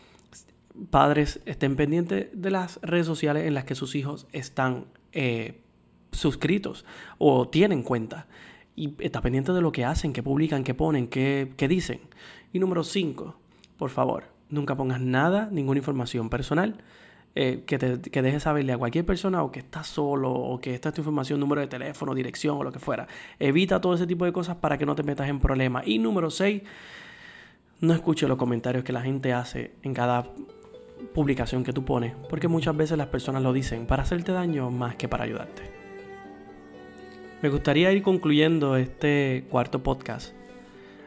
Padres 0.90 1.40
estén 1.46 1.76
pendientes 1.76 2.29
de 2.35 2.50
las 2.50 2.79
redes 2.83 3.07
sociales 3.07 3.46
en 3.46 3.55
las 3.55 3.64
que 3.64 3.74
sus 3.74 3.94
hijos 3.94 4.26
están 4.33 4.85
eh, 5.12 5.62
suscritos 6.12 6.85
o 7.16 7.48
tienen 7.48 7.83
cuenta 7.83 8.26
y 8.76 8.94
está 8.98 9.22
pendiente 9.22 9.52
de 9.52 9.62
lo 9.62 9.72
que 9.72 9.84
hacen, 9.84 10.12
qué 10.12 10.22
publican, 10.22 10.62
qué 10.62 10.74
ponen, 10.74 11.08
qué, 11.08 11.66
dicen. 11.68 12.00
Y 12.52 12.58
número 12.58 12.84
5, 12.84 13.34
por 13.78 13.90
favor, 13.90 14.24
nunca 14.50 14.76
pongas 14.76 15.00
nada, 15.00 15.48
ninguna 15.50 15.78
información 15.78 16.28
personal 16.28 16.76
eh, 17.34 17.64
que, 17.66 17.78
te, 17.78 18.00
que 18.00 18.22
dejes 18.22 18.42
saberle 18.42 18.74
a 18.74 18.78
cualquier 18.78 19.06
persona 19.06 19.42
o 19.42 19.50
que 19.50 19.60
estás 19.60 19.86
solo 19.86 20.30
o 20.30 20.60
que 20.60 20.74
esta 20.74 20.90
es 20.90 20.94
tu 20.94 21.00
información, 21.00 21.40
número 21.40 21.62
de 21.62 21.66
teléfono, 21.66 22.14
dirección 22.14 22.58
o 22.58 22.64
lo 22.64 22.70
que 22.70 22.78
fuera. 22.78 23.08
Evita 23.38 23.80
todo 23.80 23.94
ese 23.94 24.06
tipo 24.06 24.26
de 24.26 24.32
cosas 24.32 24.56
para 24.56 24.76
que 24.76 24.84
no 24.84 24.94
te 24.94 25.02
metas 25.02 25.28
en 25.28 25.40
problemas. 25.40 25.86
Y 25.86 25.98
número 25.98 26.30
6, 26.30 26.62
no 27.80 27.94
escuches 27.94 28.28
los 28.28 28.38
comentarios 28.38 28.84
que 28.84 28.92
la 28.92 29.00
gente 29.00 29.32
hace 29.32 29.72
en 29.82 29.94
cada 29.94 30.30
publicación 31.14 31.64
que 31.64 31.72
tú 31.72 31.84
pones, 31.84 32.14
porque 32.28 32.48
muchas 32.48 32.76
veces 32.76 32.98
las 32.98 33.08
personas 33.08 33.42
lo 33.42 33.54
dicen 33.54 33.86
para 33.86 34.02
hacerte 34.02 34.32
daño 34.32 34.70
más 34.70 34.96
que 34.96 35.08
para 35.08 35.24
ayudarte. 35.24 35.75
Me 37.42 37.51
gustaría 37.51 37.92
ir 37.92 38.03
concluyendo 38.03 38.77
este 38.77 39.44
cuarto 39.51 39.83
podcast 39.83 40.37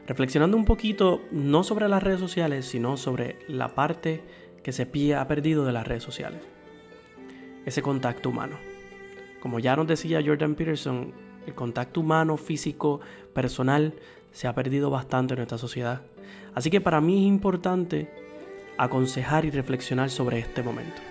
reflexionando 0.09 0.57
un 0.57 0.65
poquito 0.65 1.21
no 1.31 1.63
sobre 1.63 1.87
las 1.87 2.01
redes 2.01 2.19
sociales, 2.19 2.65
sino 2.65 2.97
sobre 2.97 3.37
la 3.47 3.75
parte 3.75 4.23
que 4.63 4.71
se 4.71 4.81
ha 5.13 5.27
perdido 5.27 5.65
de 5.65 5.71
las 5.71 5.87
redes 5.87 6.01
sociales. 6.01 6.41
Ese 7.63 7.83
contacto 7.83 8.29
humano. 8.29 8.57
Como 9.39 9.59
ya 9.59 9.75
nos 9.75 9.85
decía 9.85 10.23
Jordan 10.25 10.55
Peterson, 10.55 11.13
el 11.45 11.53
contacto 11.53 12.01
humano, 12.01 12.37
físico, 12.37 13.01
personal, 13.35 13.93
se 14.31 14.47
ha 14.47 14.55
perdido 14.55 14.89
bastante 14.89 15.35
en 15.35 15.39
nuestra 15.39 15.59
sociedad. 15.59 16.01
Así 16.55 16.71
que 16.71 16.81
para 16.81 17.01
mí 17.01 17.25
es 17.25 17.27
importante 17.27 18.09
aconsejar 18.77 19.45
y 19.45 19.51
reflexionar 19.51 20.09
sobre 20.09 20.39
este 20.39 20.63
momento. 20.63 21.01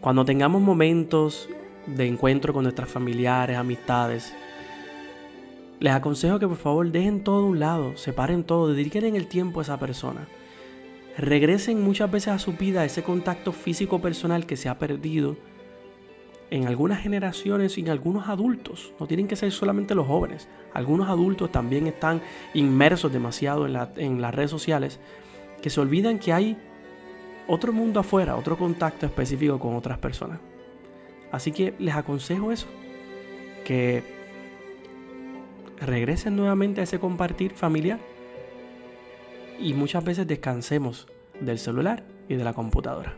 Cuando 0.00 0.24
tengamos 0.24 0.62
momentos 0.62 1.48
de 1.86 2.06
encuentro 2.06 2.52
con 2.52 2.64
nuestras 2.64 2.88
familiares, 2.88 3.56
amistades. 3.56 4.34
Les 5.78 5.92
aconsejo 5.92 6.38
que 6.38 6.48
por 6.48 6.56
favor 6.56 6.90
dejen 6.90 7.22
todo 7.22 7.46
un 7.46 7.60
lado, 7.60 7.96
separen 7.96 8.44
todo, 8.44 8.72
dediquen 8.72 9.14
el 9.14 9.26
tiempo 9.26 9.60
a 9.60 9.62
esa 9.62 9.78
persona. 9.78 10.26
Regresen 11.18 11.82
muchas 11.82 12.10
veces 12.10 12.28
a 12.28 12.38
su 12.38 12.52
vida 12.52 12.84
ese 12.84 13.02
contacto 13.02 13.52
físico 13.52 14.00
personal 14.00 14.46
que 14.46 14.56
se 14.56 14.68
ha 14.68 14.78
perdido 14.78 15.36
en 16.50 16.66
algunas 16.66 17.00
generaciones 17.00 17.76
y 17.76 17.80
en 17.80 17.90
algunos 17.90 18.28
adultos. 18.28 18.92
No 19.00 19.06
tienen 19.06 19.28
que 19.28 19.36
ser 19.36 19.50
solamente 19.52 19.94
los 19.94 20.06
jóvenes. 20.06 20.48
Algunos 20.72 21.08
adultos 21.08 21.50
también 21.50 21.86
están 21.86 22.20
inmersos 22.54 23.12
demasiado 23.12 23.66
en, 23.66 23.76
en 23.96 24.20
las 24.20 24.34
redes 24.34 24.50
sociales 24.50 25.00
que 25.62 25.70
se 25.70 25.80
olvidan 25.80 26.18
que 26.18 26.32
hay 26.32 26.56
otro 27.48 27.72
mundo 27.72 28.00
afuera, 28.00 28.36
otro 28.36 28.56
contacto 28.56 29.06
específico 29.06 29.58
con 29.58 29.76
otras 29.76 29.98
personas. 29.98 30.38
Así 31.36 31.52
que 31.52 31.74
les 31.78 31.94
aconsejo 31.94 32.50
eso, 32.50 32.66
que 33.62 34.02
regresen 35.78 36.34
nuevamente 36.34 36.80
a 36.80 36.84
ese 36.84 36.98
compartir 36.98 37.52
familiar 37.52 37.98
y 39.60 39.74
muchas 39.74 40.02
veces 40.02 40.26
descansemos 40.26 41.06
del 41.38 41.58
celular 41.58 42.04
y 42.30 42.36
de 42.36 42.42
la 42.42 42.54
computadora. 42.54 43.14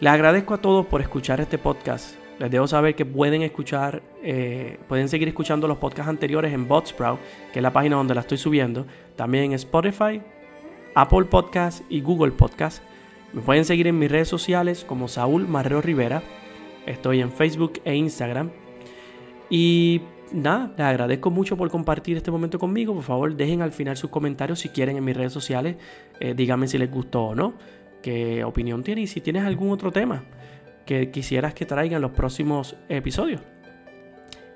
Les 0.00 0.12
agradezco 0.12 0.52
a 0.52 0.58
todos 0.58 0.84
por 0.84 1.00
escuchar 1.00 1.40
este 1.40 1.56
podcast. 1.56 2.16
Les 2.38 2.50
dejo 2.50 2.66
saber 2.66 2.94
que 2.94 3.06
pueden 3.06 3.40
escuchar, 3.40 4.02
eh, 4.22 4.78
pueden 4.86 5.08
seguir 5.08 5.28
escuchando 5.28 5.66
los 5.66 5.78
podcasts 5.78 6.10
anteriores 6.10 6.52
en 6.52 6.68
Botsprout, 6.68 7.20
que 7.54 7.60
es 7.60 7.62
la 7.62 7.72
página 7.72 7.96
donde 7.96 8.14
la 8.14 8.20
estoy 8.20 8.36
subiendo. 8.36 8.84
También 9.16 9.44
en 9.44 9.52
Spotify, 9.52 10.20
Apple 10.94 11.24
Podcast 11.24 11.80
y 11.88 12.02
Google 12.02 12.32
Podcast. 12.32 12.82
Me 13.34 13.42
pueden 13.42 13.64
seguir 13.64 13.88
en 13.88 13.98
mis 13.98 14.10
redes 14.10 14.28
sociales 14.28 14.84
como 14.84 15.08
Saúl 15.08 15.48
Marrero 15.48 15.80
Rivera. 15.80 16.22
Estoy 16.86 17.20
en 17.20 17.32
Facebook 17.32 17.80
e 17.84 17.96
Instagram. 17.96 18.52
Y 19.50 20.02
nada, 20.32 20.72
les 20.76 20.86
agradezco 20.86 21.32
mucho 21.32 21.56
por 21.56 21.68
compartir 21.68 22.16
este 22.16 22.30
momento 22.30 22.60
conmigo. 22.60 22.94
Por 22.94 23.02
favor, 23.02 23.34
dejen 23.34 23.60
al 23.60 23.72
final 23.72 23.96
sus 23.96 24.10
comentarios 24.10 24.60
si 24.60 24.68
quieren 24.68 24.96
en 24.96 25.04
mis 25.04 25.16
redes 25.16 25.32
sociales. 25.32 25.76
Eh, 26.20 26.34
díganme 26.34 26.68
si 26.68 26.78
les 26.78 26.88
gustó 26.88 27.24
o 27.24 27.34
no, 27.34 27.54
qué 28.02 28.44
opinión 28.44 28.84
tienen 28.84 29.02
y 29.02 29.06
si 29.08 29.20
tienes 29.20 29.42
algún 29.42 29.70
otro 29.70 29.90
tema 29.90 30.22
que 30.86 31.10
quisieras 31.10 31.54
que 31.54 31.66
traiga 31.66 31.96
en 31.96 32.02
los 32.02 32.12
próximos 32.12 32.76
episodios. 32.88 33.40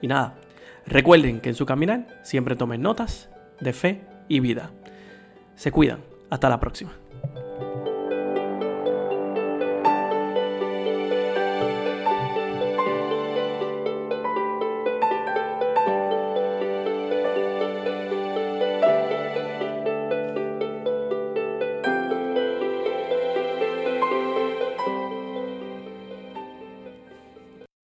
Y 0.00 0.06
nada, 0.06 0.36
recuerden 0.86 1.40
que 1.40 1.48
en 1.48 1.56
su 1.56 1.66
caminar 1.66 2.20
siempre 2.22 2.54
tomen 2.54 2.80
notas 2.80 3.28
de 3.58 3.72
fe 3.72 4.02
y 4.28 4.38
vida. 4.38 4.70
Se 5.56 5.72
cuidan. 5.72 5.98
Hasta 6.30 6.48
la 6.48 6.60
próxima. 6.60 6.92